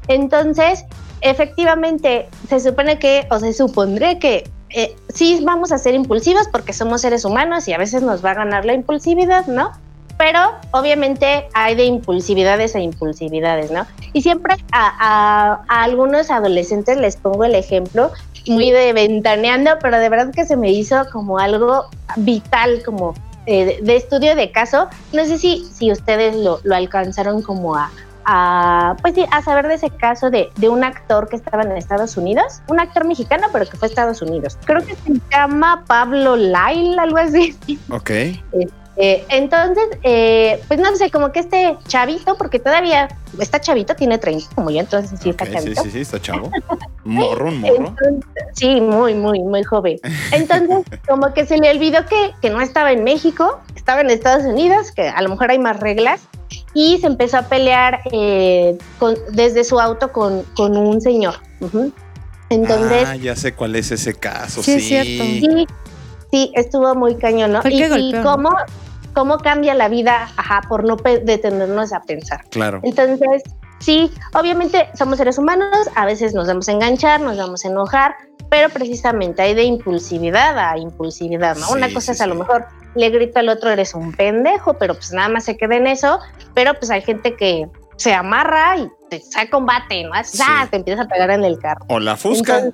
[0.08, 0.86] Entonces,
[1.22, 6.74] efectivamente, se supone que, o se supondría que eh, sí vamos a ser impulsivos porque
[6.74, 9.72] somos seres humanos y a veces nos va a ganar la impulsividad, ¿no?
[10.18, 10.40] Pero
[10.72, 13.86] obviamente hay de impulsividades a impulsividades, ¿no?
[14.14, 18.12] Y siempre a, algunos adolescentes les pongo el ejemplo
[18.48, 21.86] muy de ventaneando, pero de verdad que se me hizo como algo
[22.18, 23.14] vital, como
[23.46, 24.88] eh, de, estudio de caso.
[25.12, 27.92] No sé si, si ustedes lo, lo alcanzaron como a,
[28.26, 31.72] a, pues sí, a saber de ese caso de, de, un actor que estaba en
[31.74, 34.58] Estados Unidos, un actor mexicano, pero que fue a Estados Unidos.
[34.66, 37.56] Creo que se llama Pablo Lyle, algo así.
[37.90, 38.12] Ok.
[38.98, 43.10] Eh, entonces, eh, pues no sé, como que este chavito, porque todavía
[43.40, 45.82] está chavito, tiene 30 como yo, entonces sí está chavito.
[45.82, 46.50] Sí, sí, sí, está chavo.
[47.04, 47.96] Morro, un morro.
[48.54, 50.00] sí, muy, muy, muy joven.
[50.32, 54.46] Entonces, como que se le olvidó que, que no estaba en México, estaba en Estados
[54.46, 56.22] Unidos, que a lo mejor hay más reglas,
[56.74, 58.78] y se empezó a pelear eh,
[59.32, 61.36] desde su auto con, con un señor.
[62.50, 64.62] Entonces, ah, ya sé cuál es ese caso.
[64.62, 64.96] Sí, sí.
[64.96, 65.68] Es sí,
[66.32, 67.62] sí, estuvo muy cañón, ¿no?
[67.70, 68.50] Y, cómo,
[69.14, 72.44] cómo cambia la vida, ajá, por no detenernos a pensar.
[72.50, 72.82] Claro.
[72.84, 73.44] Entonces,
[73.80, 78.16] sí, obviamente somos seres humanos, a veces nos vamos a enganchar, nos vamos a enojar,
[78.50, 81.72] pero precisamente hay de impulsividad a impulsividad, ¿no?
[81.72, 82.66] Una cosa es a lo mejor
[82.96, 86.20] le grito al otro, eres un pendejo, pero pues nada más se queda en eso,
[86.54, 87.68] pero pues hay gente que
[87.98, 90.12] se amarra y te saca combate, ¿no?
[90.14, 91.86] Ah, te empiezas a pegar en el carro.
[91.90, 92.72] O la fusca.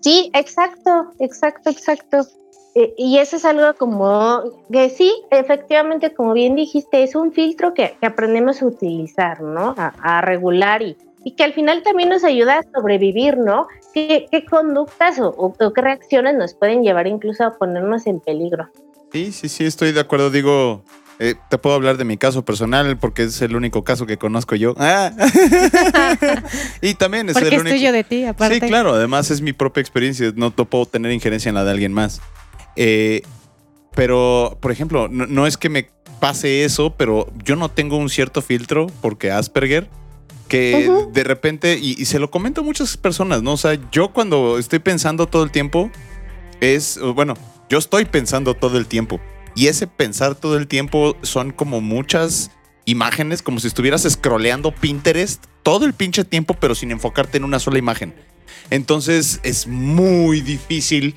[0.00, 2.26] sí, exacto, exacto, exacto.
[2.74, 4.42] Eh, y eso es algo como
[4.72, 9.74] que sí, efectivamente, como bien dijiste, es un filtro que, aprendemos a utilizar, ¿no?
[9.76, 13.66] A, regular y, y, que al final también nos ayuda a sobrevivir, ¿no?
[13.92, 18.70] ¿Qué, qué conductas o, o, qué reacciones nos pueden llevar incluso a ponernos en peligro?
[19.12, 20.30] Sí, sí, sí, estoy de acuerdo.
[20.30, 20.82] Digo,
[21.18, 24.56] eh, te puedo hablar de mi caso personal porque es el único caso que conozco
[24.56, 24.74] yo.
[24.78, 25.12] Ah.
[26.80, 27.76] y también es porque el es único.
[27.76, 28.54] tuyo de ti, aparte.
[28.54, 28.94] Sí, claro.
[28.94, 30.32] Además es mi propia experiencia.
[30.34, 32.22] No puedo tener injerencia en la de alguien más.
[32.76, 33.22] Eh,
[33.94, 35.88] pero, por ejemplo, no, es que me
[36.20, 39.88] pase eso, pero yo no tengo un cierto filtro porque Asperger
[40.48, 43.54] que de repente, y, y, se lo comento a muchas personas, ¿no?
[43.54, 45.90] O sea, yo cuando estoy pensando todo el tiempo,
[46.60, 47.34] es, bueno,
[47.70, 49.18] yo estoy pensando todo el tiempo.
[49.54, 52.50] Y ese pensar todo el tiempo son como muchas
[52.84, 57.58] imágenes, como si estuvieras scrolleando Pinterest todo el pinche tiempo, pero sin enfocarte en una
[57.58, 58.14] sola imagen.
[58.70, 61.14] Entonces es muy difícil.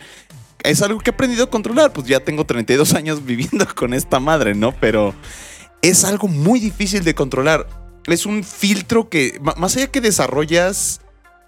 [0.66, 4.20] Es algo que he aprendido a controlar, pues ya tengo 32 años viviendo con esta
[4.20, 4.74] madre, ¿no?
[4.80, 5.14] Pero
[5.82, 7.68] es algo muy difícil de controlar.
[8.08, 11.02] Es un filtro que, más allá que desarrollas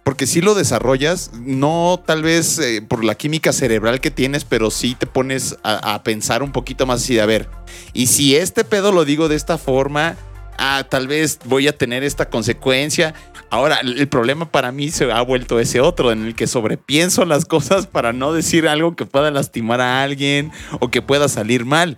[0.08, 4.72] porque si lo desarrollas, no tal vez eh, por la química cerebral que tienes, pero
[4.72, 7.50] sí te pones a, pensar un poquito más así de, a ver,
[7.92, 10.16] y si este pedo lo digo de esta forma,
[10.58, 13.14] ah, tal vez voy a tener esta consecuencia.
[13.50, 17.46] Ahora, el problema para mí se ha vuelto ese otro, en el que sobrepienso las
[17.46, 21.98] cosas para no decir algo que pueda lastimar a alguien o que pueda salir mal.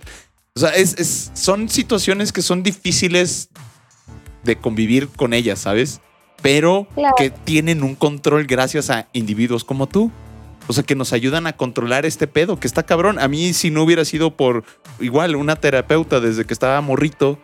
[0.54, 3.50] O sea, es, son situaciones que son difíciles
[4.42, 6.00] de convivir con ellas, ¿sabes?
[6.42, 6.86] pero
[7.16, 10.10] que tienen un control gracias a individuos como tú.
[10.66, 13.18] O sea, que nos ayudan a controlar este pedo, que está cabrón.
[13.18, 14.62] A mí, si no hubiera sido por
[15.00, 17.40] igual una terapeuta desde que estaba morrito,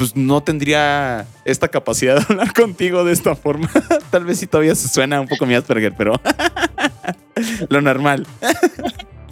[0.00, 3.68] pues no tendría esta capacidad de hablar contigo de esta forma.
[4.10, 6.14] Tal vez si todavía se suena un poco mi Asperger, pero
[7.68, 8.26] lo normal.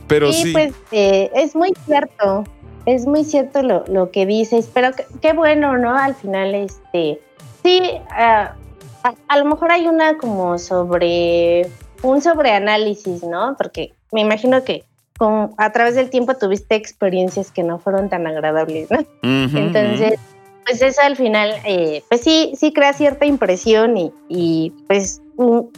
[0.06, 0.52] pero sí.
[0.52, 2.44] pues eh, es muy cierto.
[2.84, 4.90] Es muy cierto lo, que dices, pero
[5.22, 5.96] qué bueno, ¿no?
[5.96, 7.18] Al final, este,
[7.62, 8.48] sí, uh,
[9.28, 11.68] a, lo mejor hay una como sobre
[12.02, 13.56] un sobreanálisis, ¿no?
[13.56, 14.84] Porque me imagino que
[15.18, 19.04] con, a través del tiempo tuviste experiencias que no fueron tan agradables, ¿no?
[19.22, 20.18] Entonces,
[20.66, 25.22] pues eso al final, eh, pues sí, sí crea cierta impresión y, y pues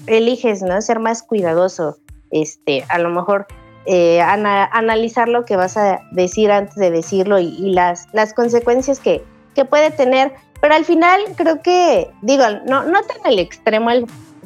[0.07, 0.81] eliges, ¿no?
[0.81, 1.99] Ser más cuidadoso,
[2.31, 3.47] este, a lo mejor
[3.87, 9.22] eh, analizar lo que vas a decir antes de decirlo y, las, las consecuencias que,
[9.55, 13.91] que puede tener pero al final creo que, digo, no, no tan al extremo,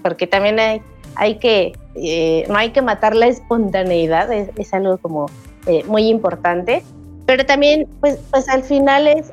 [0.03, 0.82] porque también hay,
[1.16, 5.26] hay que, eh, no hay que matar la espontaneidad, es, algo como
[5.66, 6.85] eh, muy importante.
[7.26, 9.32] Pero también, pues, pues al final es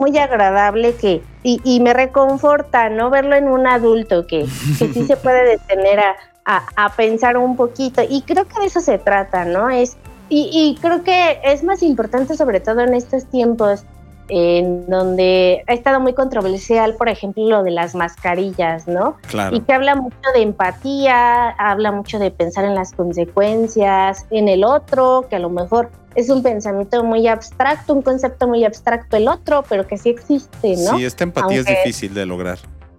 [0.00, 3.10] muy agradable que, y, y, me reconforta, ¿no?
[3.10, 4.46] Verlo en un adulto que,
[4.78, 8.02] que sí se puede detener a, a, a, pensar un poquito.
[8.08, 9.68] Y creo que de eso se trata, ¿no?
[9.68, 9.96] Es,
[10.28, 13.84] y, y creo que es más importante, sobre todo en estos tiempos,
[14.30, 19.16] en donde ha estado muy controversial, por ejemplo, lo de las mascarillas, ¿no?
[19.28, 19.56] Claro.
[19.56, 24.64] Y que habla mucho de empatía, habla mucho de pensar en las consecuencias, en el
[24.64, 29.28] otro, que a lo mejor es un pensamiento muy abstracto, un concepto muy abstracto el
[29.28, 30.96] otro, pero que sí existe, ¿no?
[30.96, 32.58] Sí, esta empatía es difícil de lograr.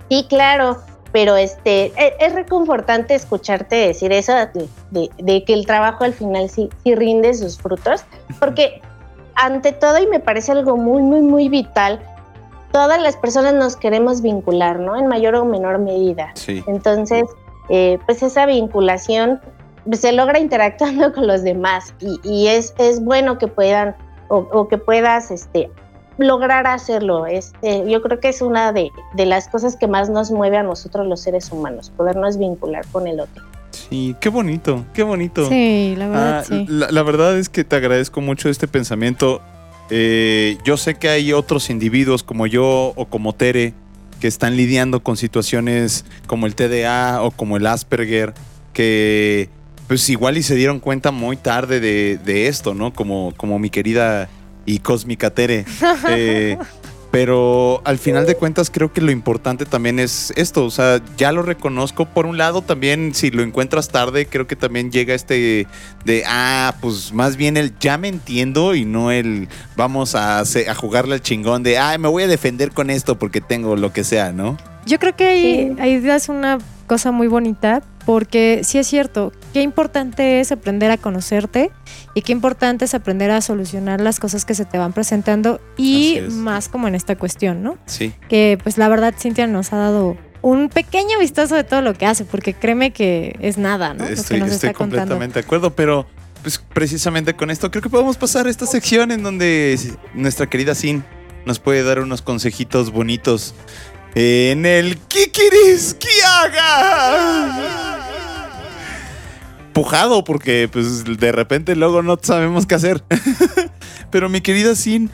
[0.10, 0.78] Sí, claro,
[1.12, 6.14] pero este e- es reconfortante escucharte decir eso de, de- de que el trabajo al
[6.14, 8.06] final sí, sí rinde sus frutos,
[8.40, 8.82] porque
[9.36, 12.00] ante todo, y me parece algo muy, muy, muy vital,
[12.72, 14.96] todas las personas nos queremos vincular, ¿no?
[14.96, 16.32] En mayor o menor medida.
[16.36, 16.64] Sí.
[16.68, 17.24] Entonces,
[17.70, 19.40] eh, pues esa vinculación
[19.92, 23.96] se logra interactuando con los demás y, y es, es bueno que puedan
[24.30, 25.70] o, o que puedas este,
[26.18, 27.26] lograr hacerlo.
[27.26, 30.64] Este, yo creo que es una de, de las cosas que más nos mueve a
[30.64, 33.44] nosotros los seres humanos, podernos vincular con el otro.
[33.72, 35.48] Sí, qué bonito, qué bonito.
[35.50, 36.66] Sí, la verdad, Ah, sí.
[36.68, 39.42] la, la verdad es que te agradezco mucho este pensamiento.
[39.90, 43.74] Eh, yo sé que hay otros individuos como yo o como Tere
[44.20, 48.34] que están lidiando con situaciones como el TDA o como el Asperger,
[48.74, 49.50] que
[49.88, 52.94] pues igual y se dieron cuenta muy tarde de, de esto, ¿no?
[52.94, 54.30] Como, como mi querida
[54.66, 55.66] y cósmica Tere.
[56.10, 56.58] Eh,
[57.12, 61.32] pero al final de cuentas creo que lo importante también es esto, o sea, ya
[61.34, 62.06] lo reconozco.
[62.06, 65.68] Por un lado también si lo encuentras tarde, creo que también llega este
[66.06, 70.76] de, ah, pues más bien el ya me entiendo y no el vamos a, a
[70.76, 74.04] jugarle al chingón de, ah, me voy a defender con esto porque tengo lo que
[74.06, 74.58] sea, ¿no?
[74.86, 75.82] Yo creo que ahí, Sí.
[75.82, 76.58] ahí das una
[76.92, 81.72] cosa muy bonita porque sí es cierto, qué importante es aprender a conocerte
[82.16, 86.20] y qué importante es aprender a solucionar las cosas que se te van presentando y
[86.32, 87.78] más como en esta cuestión, ¿no?
[87.86, 88.14] Sí.
[88.28, 92.06] Que pues la verdad Cintia nos ha dado un pequeño vistazo de todo lo que
[92.06, 94.04] hace porque créeme que es nada, ¿no?
[94.04, 94.98] Lo que Estoy, nos estoy está contando.
[94.98, 96.08] completamente de acuerdo, pero
[96.42, 99.80] pues precisamente con esto creo que podemos pasar a esta sección en donde
[100.14, 101.06] nuestra querida Sin
[101.46, 103.56] nos puede dar unos consejitos bonitos
[104.16, 108.00] en el ¿Qué quieres que haga?
[109.74, 113.04] Pujado porque pues de repente luego no sabemos qué hacer.
[114.12, 115.10] Pero mi querida Sin,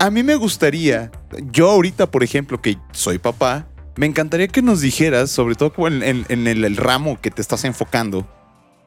[0.00, 1.12] a mí me gustaría,
[1.52, 6.46] yo ahorita por ejemplo que soy papá, me encantaría que nos dijeras, sobre todo en,
[6.46, 8.26] el ramo que te estás enfocando,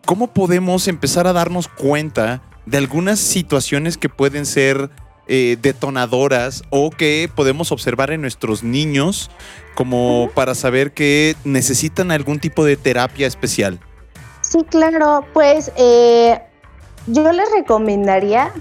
[0.05, 4.89] cómo podemos empezar a darnos cuenta de algunas situaciones que pueden ser
[5.28, 9.32] eh, detonadoras o que podemos observar en nuestros niños
[9.76, 13.80] como para saber que necesitan algún tipo de terapia especial.
[14.41, 16.39] Sí, claro, pues eh,
[17.07, 18.51] yo les recomendaría,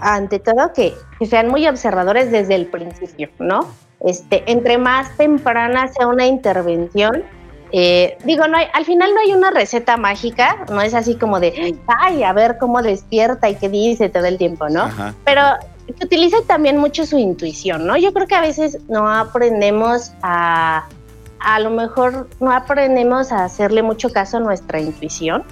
[0.00, 3.68] ante todo, que, que sean muy observadores desde el principio, ¿no?
[4.00, 7.22] Este, entre más temprana sea una intervención,
[7.72, 11.40] eh, digo, no hay, al final no hay una receta mágica, no es así como
[11.40, 14.82] de, ay, a ver cómo despierta y qué dice todo el tiempo, ¿no?
[14.82, 15.14] Ajá.
[15.24, 15.42] pero
[15.86, 17.96] que utilice también mucho su intuición, ¿no?
[17.96, 20.86] Yo creo que a veces no aprendemos a,
[21.44, 25.44] a lo mejor no aprendemos a hacerle mucho caso a nuestra intuición.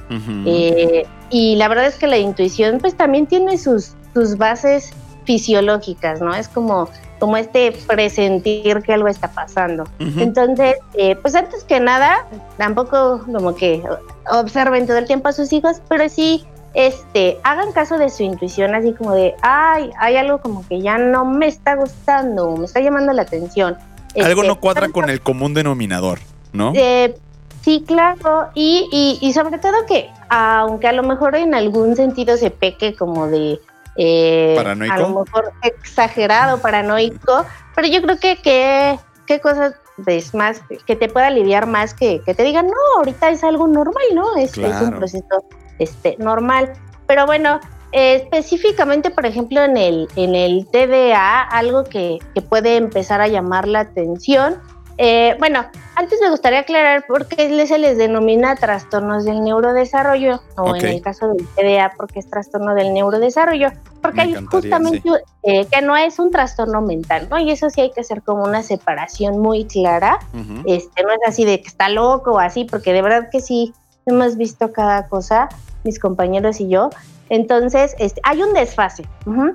[0.46, 4.92] Eh, y la verdad es que la intuición pues también tiene sus, sus bases
[5.24, 6.34] fisiológicas, ¿no?
[6.34, 9.84] Es como, como este presentir que algo está pasando.
[9.98, 12.26] Entonces, eh, pues antes que nada,
[12.56, 13.82] tampoco como que
[14.30, 16.44] observen todo el tiempo a sus hijos, pero sí
[16.74, 20.98] este, hagan caso de su intuición, así como de, ay, hay algo como que ya
[20.98, 23.76] no me está gustando, me está llamando la atención.
[24.16, 26.18] Algo Este, no cuadra con el común denominador,
[26.52, 26.72] ¿no?
[26.74, 27.14] eh,
[27.62, 32.36] sí, claro, y, y, y sobre todo que, aunque a lo mejor en algún sentido
[32.36, 33.60] se peque como de...
[33.96, 34.94] eh, ¿Paranoico?
[34.94, 37.44] A lo mejor exagerado, paranoico,
[37.74, 39.74] pero yo creo que que qué cosas
[40.06, 43.68] es más que te pueda aliviar más que, que te digan, no, ahorita es algo
[43.68, 44.36] normal, ¿no?
[44.36, 45.44] Es, es un proceso
[45.82, 46.72] este, normal.
[47.06, 47.60] Pero bueno,
[47.92, 53.28] eh, específicamente, por ejemplo, en el, en el TDA, algo que, que puede empezar a
[53.28, 54.60] llamar la atención.
[54.96, 55.64] eh, bueno,
[55.94, 61.02] antes me gustaría aclarar por qué se les denomina trastornos del neurodesarrollo, o en el
[61.02, 65.10] caso del TDA, porque es trastorno del neurodesarrollo, porque hay justamente
[65.42, 67.38] eh, que no es un trastorno mental, ¿no?
[67.38, 70.18] Y eso sí hay que hacer como una separación muy clara
[70.64, 73.74] este, no es así de que está loco o así, porque de verdad que sí
[74.06, 75.48] hemos visto cada cosa,
[75.84, 76.90] mis compañeros y yo.
[77.28, 79.04] Entonces, este, hay un desfase.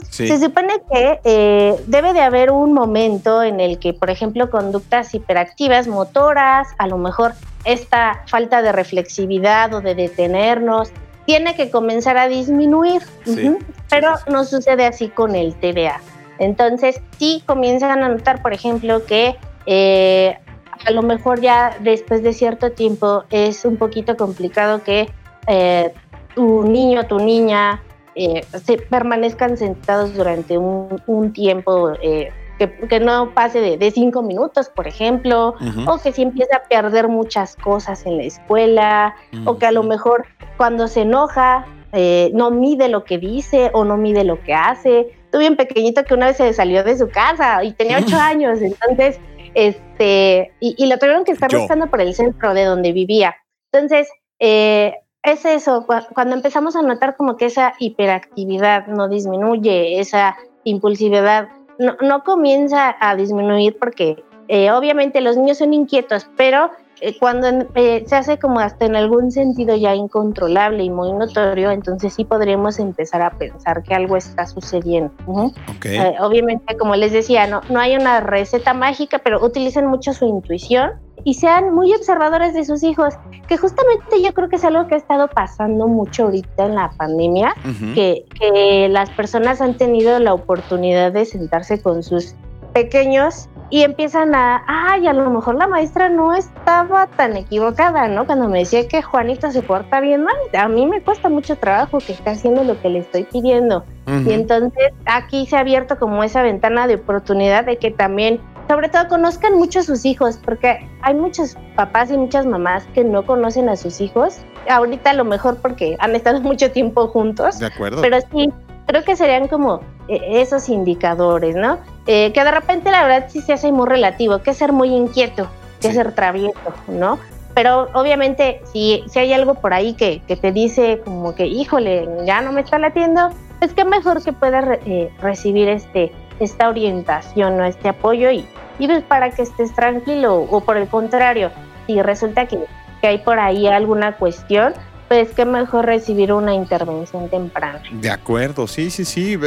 [0.09, 0.27] Sí.
[0.27, 5.13] Se supone que eh, debe de haber un momento en el que, por ejemplo, conductas
[5.13, 7.33] hiperactivas, motoras, a lo mejor
[7.65, 10.89] esta falta de reflexividad o de detenernos,
[11.27, 13.03] tiene que comenzar a disminuir.
[13.25, 13.55] Sí,
[13.89, 16.01] Pero no sucede así con el TDA.
[16.39, 19.35] Entonces, sí comienzan a notar, por ejemplo, que
[19.67, 20.39] eh,
[20.85, 25.09] a lo mejor ya después de cierto tiempo es un poquito complicado que
[25.47, 25.93] eh,
[26.35, 27.81] tu niño, tu niña,
[28.15, 33.91] eh, se permanezcan sentados durante un, un tiempo eh, que, que no pase de, de
[33.91, 35.55] cinco minutos, por ejemplo,
[35.85, 39.15] o que si empieza a perder muchas cosas en la escuela,
[39.45, 40.25] o que a lo mejor
[40.57, 45.15] cuando se enoja eh, no mide lo que dice o no mide lo que hace.
[45.31, 48.59] Tuve un pequeñito que una vez se salió de su casa y tenía ocho años,
[48.61, 49.19] entonces,
[49.53, 51.59] este, y, y lo tuvieron que estar Yo.
[51.59, 53.35] buscando por el centro de donde vivía.
[53.71, 59.99] Entonces, eh, es eso, cu- cuando empezamos a notar como que esa hiperactividad no disminuye,
[59.99, 66.71] esa impulsividad no, no comienza a disminuir porque eh, obviamente los niños son inquietos, pero
[67.01, 71.71] eh, cuando eh, se hace como hasta en algún sentido ya incontrolable y muy notorio,
[71.71, 75.11] entonces sí podríamos empezar a pensar que algo está sucediendo.
[75.25, 75.53] Ujú.
[75.75, 75.85] Ok.
[75.85, 80.25] Eh, obviamente, como les decía, no, no hay una receta mágica, pero utilicen mucho su
[80.25, 80.91] intuición
[81.23, 83.15] y sean muy observadores de sus hijos,
[83.47, 86.91] que justamente yo creo que es algo que ha estado pasando mucho ahorita en la
[86.91, 87.93] pandemia, Ujú.
[87.95, 92.35] que, que las personas han tenido la oportunidad de sentarse con sus
[92.77, 98.25] pequeños y empiezan a, ay, a lo mejor la maestra no estaba tan equivocada, ¿no?
[98.25, 101.97] Cuando me decía que Juanito se porta bien mal, a mí me cuesta mucho trabajo
[101.97, 103.83] que esté haciendo lo que le estoy pidiendo.
[104.05, 104.29] Ujú.
[104.29, 108.89] Y entonces aquí se ha abierto como esa ventana de oportunidad de que también, sobre
[108.89, 113.25] todo, conozcan mucho a sus hijos, porque hay muchos papás y muchas mamás que no
[113.25, 114.37] conocen a sus hijos.
[114.69, 118.01] Ahorita a lo mejor porque han estado mucho tiempo juntos, De acuerdo.
[118.01, 118.49] pero sí,
[118.87, 121.77] creo que serían como eh, esos indicadores, ¿no?
[122.07, 124.89] Eh, que de repente la verdad sí se hace muy relativo, que es ser muy
[124.89, 125.47] inquieto,
[125.81, 125.99] que es Sí.
[126.01, 126.57] ser travieso,
[126.87, 127.19] ¿no?
[127.53, 132.07] Pero obviamente si, si hay algo por ahí que, que te dice como que, híjole,
[132.25, 133.29] ya no me está latiendo,
[133.59, 138.45] pues qué mejor que puedas re- eh, recibir este, esta orientación o este apoyo y,
[138.79, 141.49] y pues para que estés tranquilo o por el contrario,
[141.87, 142.59] si resulta que,
[143.01, 144.73] que hay por ahí alguna cuestión,
[145.07, 147.81] pues qué mejor recibir una intervención temprana.
[147.91, 149.37] De acuerdo, sí, sí, sí.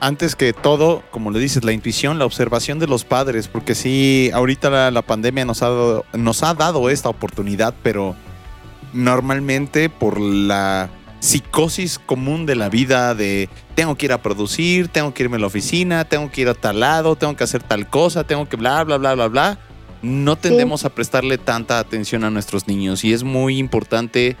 [0.00, 4.30] Antes que todo, como le dices, la intuición, la observación de los padres, porque sí,
[4.34, 8.14] ahorita la, la pandemia nos ha, dado, nos ha dado esta oportunidad, pero
[8.92, 10.90] normalmente por la
[11.20, 15.40] psicosis común de la vida de tengo que ir a producir, tengo que irme a
[15.40, 18.56] la oficina, tengo que ir a tal lado, tengo que hacer tal cosa, tengo que
[18.56, 19.58] bla, bla, bla, bla, bla,
[20.02, 24.36] no tendemos a prestarle tanta atención a nuestros niños y es muy importante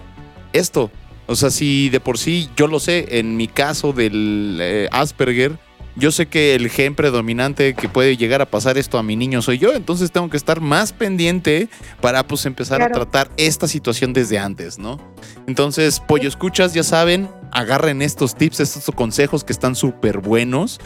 [0.52, 0.90] esto.
[1.26, 5.58] O sea, si de por sí yo lo sé, en mi caso del eh, Asperger,
[5.98, 9.42] yo sé que el gen predominante que puede llegar a pasar esto a mi niño
[9.42, 11.68] soy yo, entonces tengo que estar más pendiente
[12.00, 15.00] para pues empezar a tratar esta situación desde antes, ¿no?
[15.48, 20.78] Entonces, pollo escuchas, ya saben, agarren estos tips, estos consejos que están súper buenos.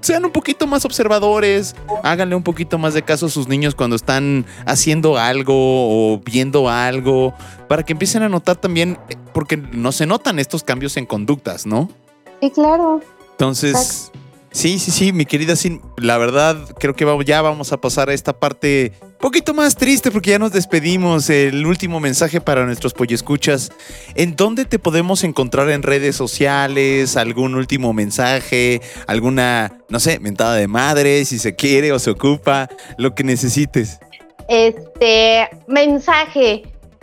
[0.00, 3.96] Sean un poquito más observadores, háganle un poquito más de caso a sus niños cuando
[3.96, 7.34] están haciendo algo o viendo algo,
[7.68, 11.66] para que empiecen a notar también, eh, porque no se notan estos cambios en conductas,
[11.66, 11.90] ¿no?
[12.40, 13.00] Sí, claro.
[13.32, 14.09] Entonces,
[14.50, 18.14] sí, sí, sí, mi querida Sin, la verdad creo que ya vamos a pasar a
[18.14, 21.30] esta parte poquito más triste porque ya nos despedimos.
[21.30, 23.70] El último mensaje para nuestros escuchas.
[24.14, 27.16] ¿En dónde te podemos encontrar en redes sociales?
[27.16, 28.80] ¿Algún último mensaje?
[29.06, 32.68] ¿Alguna, no sé, mentada de madre si se quiere o se ocupa?
[32.96, 33.98] Lo que necesites.
[34.48, 36.62] Este mensaje,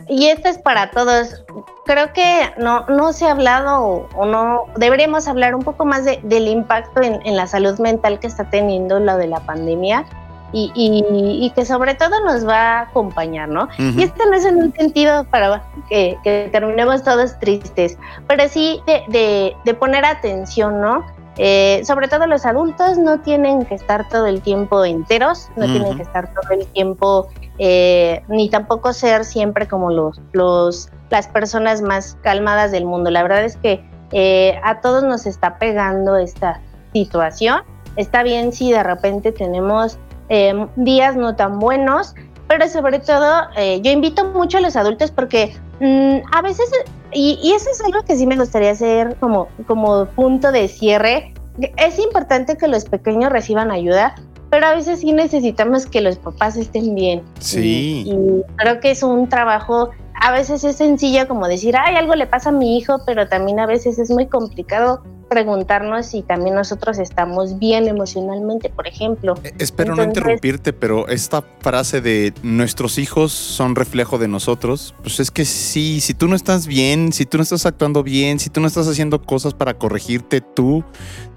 [0.09, 1.43] y esto es para todos.
[1.85, 6.03] Creo que no, no se ha hablado o, o no, deberíamos hablar un poco más
[6.05, 10.05] de- del impacto en, en la salud mental que está teniendo lo de la pandemia
[10.53, 13.67] y, y- y que sobre todo nos va a acompañar, ¿no?
[13.99, 17.97] Y esto no es en un sentido para que, que terminemos todos tristes,
[18.27, 21.05] pero sí de, de- de poner atención, ¿no?
[21.39, 25.95] Eh, sobre todo los adultos no tienen que estar todo el tiempo enteros, no tienen
[25.95, 27.27] que estar todo el tiempo,
[27.59, 33.09] eh, ni tampoco ser siempre como los, los, las personas más calmadas del mundo.
[33.09, 36.61] La verdad es que eh, a todos nos está pegando esta
[36.93, 37.61] situación.
[37.95, 39.97] Está bien si de repente tenemos
[40.29, 42.15] eh, días no tan buenos,
[42.47, 46.69] pero sobre todo eh, yo invito mucho a los adultos porque mm, a veces,
[47.11, 51.33] y, y eso es algo que sí me gustaría hacer como, como punto de cierre,
[51.77, 54.15] es importante que los pequeños reciban ayuda,
[54.49, 57.23] pero a veces sí necesitamos que los papás estén bien.
[57.39, 58.03] Sí.
[58.05, 62.15] Y, y creo que es un trabajo, a veces es sencillo como decir, ay, algo
[62.15, 66.55] le pasa a mi hijo, pero también a veces es muy complicado preguntarnos si también
[66.55, 69.35] nosotros estamos bien emocionalmente, por ejemplo.
[69.43, 75.19] Eh, Espero no interrumpirte, pero esta frase de nuestros hijos son reflejo de nosotros, pues
[75.19, 78.49] es que sí, si tú no estás bien, si tú no estás actuando bien, si
[78.49, 80.83] tú no estás haciendo cosas para corregirte tú,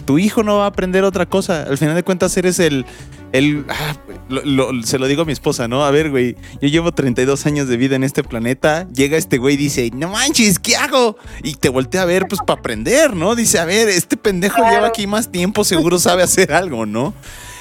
[0.05, 1.63] tu hijo no va a aprender otra cosa.
[1.65, 2.85] Al final de cuentas eres el...
[3.33, 3.97] el ah,
[4.29, 5.85] lo- lo- se lo digo a mi esposa, ¿no?
[5.85, 9.55] A ver, güey, yo llevo 32 años de vida en este planeta, llega este güey
[9.55, 11.17] y dice, no manches, ¿qué hago?
[11.43, 13.35] Y te voltea a ver, pues para aprender, ¿no?
[13.37, 14.75] Dice, a ver, este pendejo Claro.
[14.75, 17.15] lleva aquí más tiempo, seguro sabe hacer algo, ¿no?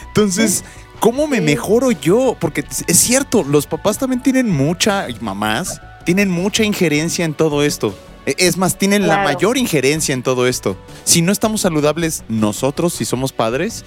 [0.07, 0.63] Entonces,
[0.99, 2.36] ¿cómo me mejoro yo?
[2.39, 7.63] Porque es cierto, los papás también tienen mucha, y mamás, tienen mucha injerencia en todo
[7.63, 7.97] esto.
[8.26, 10.78] E- Es más, tienen la mayor injerencia en todo esto.
[11.03, 13.86] Si no estamos saludables nosotros, si somos padres,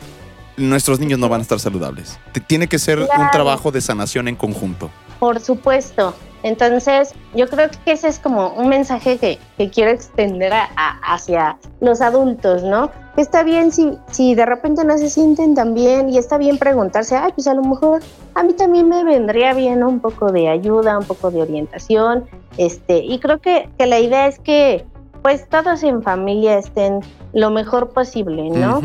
[0.57, 2.19] nuestros niños no van a estar saludables.
[2.47, 4.91] Tiene que ser un trabajo de sanación en conjunto.
[5.23, 6.15] Por supuesto.
[6.43, 11.15] Entonces, yo creo que ese es como un mensaje que, que quiero extender a- a-
[11.15, 12.91] hacia los adultos, ¿no?
[13.15, 16.59] Que está bien si, si de repente no se sienten tan bien y está bien
[16.59, 18.01] preguntarse, ay, pues a lo mejor
[18.35, 22.25] a mí también me vendría bien un poco de ayuda, un poco de orientación,
[22.57, 24.85] este, y creo que, que la idea es que
[25.23, 26.99] pues todos en familia estén
[27.33, 28.81] lo mejor posible, ¿no?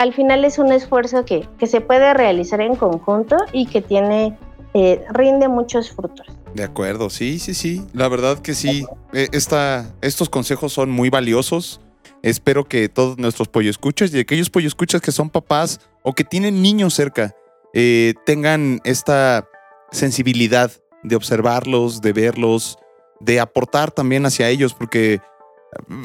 [0.00, 4.36] Al final es un esfuerzo que, que se puede realizar en conjunto y que tiene,
[4.76, 6.26] eh, rinde muchos frutos.
[6.54, 7.82] De acuerdo, sí, sí, sí.
[7.94, 8.84] La verdad que sí.
[9.14, 11.80] Eh, Esta, estos consejos son muy valiosos.
[12.22, 16.24] Espero que todos nuestros pollo escuchas y aquellos pollo escuchas que son papás o que
[16.24, 17.34] tienen niños cerca
[17.72, 19.48] eh, tengan esta
[19.92, 20.70] sensibilidad
[21.02, 22.78] de observarlos, de verlos,
[23.20, 25.20] de aportar también hacia ellos, porque eh,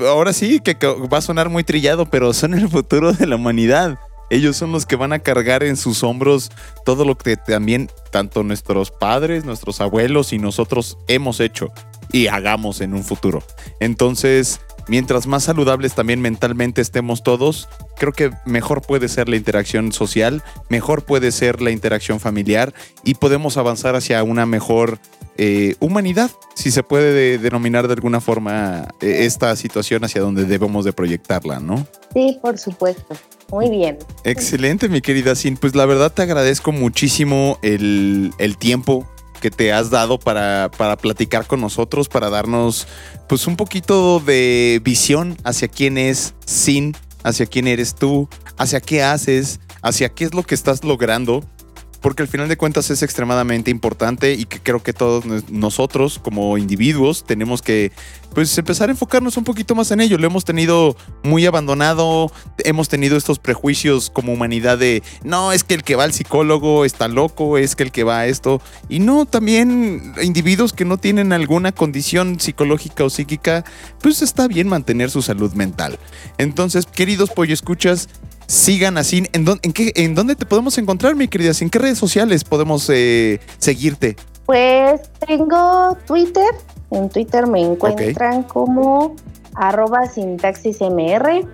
[0.08, 0.76] ahora sí que
[1.12, 4.00] va a sonar muy trillado, pero son el futuro de la humanidad.
[4.32, 6.52] Ellos son los que van a cargar en sus hombros
[6.86, 11.74] todo lo que también tanto nuestros padres, nuestros abuelos y nosotros hemos hecho
[12.14, 13.44] y hagamos en un futuro.
[13.82, 17.68] Entonces, mientras más saludables también mentalmente estemos todos,
[18.02, 22.74] creo que mejor puede ser la interacción social, mejor puede ser la interacción familiar
[23.04, 24.98] y podemos avanzar hacia una mejor
[25.38, 30.46] eh, humanidad, si se puede de- denominar de alguna forma eh, esta situación hacia donde
[30.46, 31.86] debemos de proyectarla, ¿no?
[32.12, 33.16] Sí, por supuesto.
[33.52, 34.00] Muy bien.
[34.24, 35.56] Excelente, mi querida Sin.
[35.56, 39.08] Pues la verdad te agradezco muchísimo el, el tiempo
[39.42, 42.88] que te has dado para, para platicar con nosotros, para darnos
[43.30, 49.04] pues un poquito de visión hacia quién es Sin, hacia quién eres tú, hacia qué
[49.04, 51.44] haces, hacia qué es lo que estás logrando.
[52.02, 56.20] Porque al final de cuentas es extremadamente importante y que creo que todos nos- nosotros
[56.20, 57.92] como individuos tenemos que
[58.34, 60.18] pues empezar a enfocarnos un poquito más en ello.
[60.18, 62.32] Lo hemos tenido muy abandonado,
[62.64, 66.86] hemos tenido estos prejuicios como humanidad de no, es que el que va al psicólogo
[66.86, 68.62] está loco, es que el que va a esto.
[68.90, 73.64] Y no, también individuos que no tienen alguna condición psicológica o psíquica,
[74.02, 76.00] pues está bien mantener su salud mental.
[76.38, 78.08] Entonces, queridos pollo escuchas,
[78.52, 79.24] sigan así.
[79.34, 81.52] ¿En, dónde- en, qué, ¿En dónde te podemos encontrar, mi querida?
[81.62, 84.16] ¿En qué redes sociales podemos eh, seguirte?
[84.46, 86.54] Pues tengo Twitter.
[86.92, 89.16] En Twitter me encuentran como
[89.56, 91.48] arroba sintaxismr.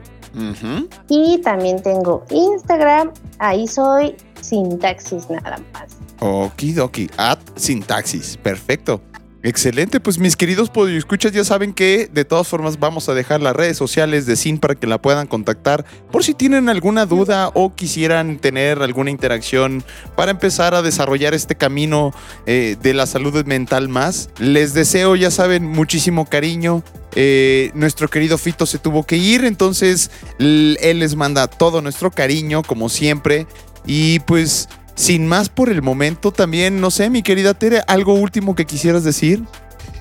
[1.10, 3.12] Y también tengo Instagram.
[3.40, 5.98] Ahí soy sintaxis nada más.
[6.20, 8.38] Okidoki, at sintaxis.
[8.38, 9.02] Perfecto.
[9.48, 13.56] Excelente, pues mis queridos escuchas ya saben que de todas formas vamos a dejar las
[13.56, 17.74] redes sociales de Sin para que la puedan contactar por si tienen alguna duda o
[17.74, 19.86] quisieran tener alguna interacción
[20.18, 22.14] para empezar a desarrollar este camino
[22.46, 24.30] eh, de la salud mental más.
[24.38, 26.84] Les deseo, ya saben, muchísimo cariño.
[27.16, 32.64] Eh, nuestro querido Fito se tuvo que ir, entonces él les manda todo nuestro cariño,
[32.64, 33.48] como siempre.
[33.86, 34.68] Y pues
[34.98, 39.04] sin más por el momento, también, no sé, mi querida Tere, algo último que quisieras
[39.04, 39.44] decir.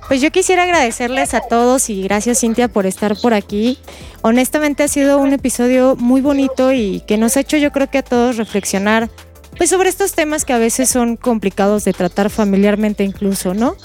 [0.08, 3.78] Pues yo quisiera agradecerles a todos y gracias Cintia por estar por aquí.
[4.22, 7.98] Honestamente ha sido un episodio muy bonito y que nos ha hecho yo creo que
[7.98, 9.10] a todos reflexionar
[9.58, 13.76] pues sobre estos temas que a veces son complicados de tratar familiarmente incluso, ¿no?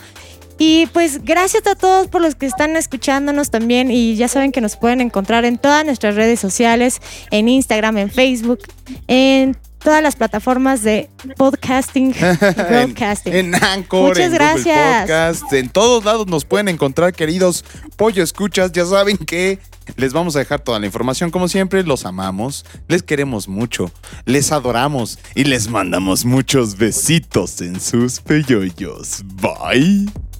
[0.59, 4.61] Y pues gracias a todos por los que están escuchándonos también y ya saben que
[4.61, 7.01] nos pueden encontrar en todas nuestras redes sociales,
[7.31, 8.59] en Instagram, en Facebook,
[9.07, 12.13] en todas las plataformas de podcasting y
[12.69, 13.33] broadcasting.
[13.33, 15.01] En, en Anchor, Muchas en gracias.
[15.01, 17.65] Podcast, en todos lados nos pueden encontrar, queridos
[17.97, 18.71] pollo escuchas.
[18.71, 19.59] Ya saben que
[19.97, 21.83] les vamos a dejar toda la información como siempre.
[21.83, 23.91] Los amamos, les queremos mucho,
[24.25, 29.23] les adoramos y les mandamos muchos besitos en sus peyoyos.
[29.41, 30.30] Bye.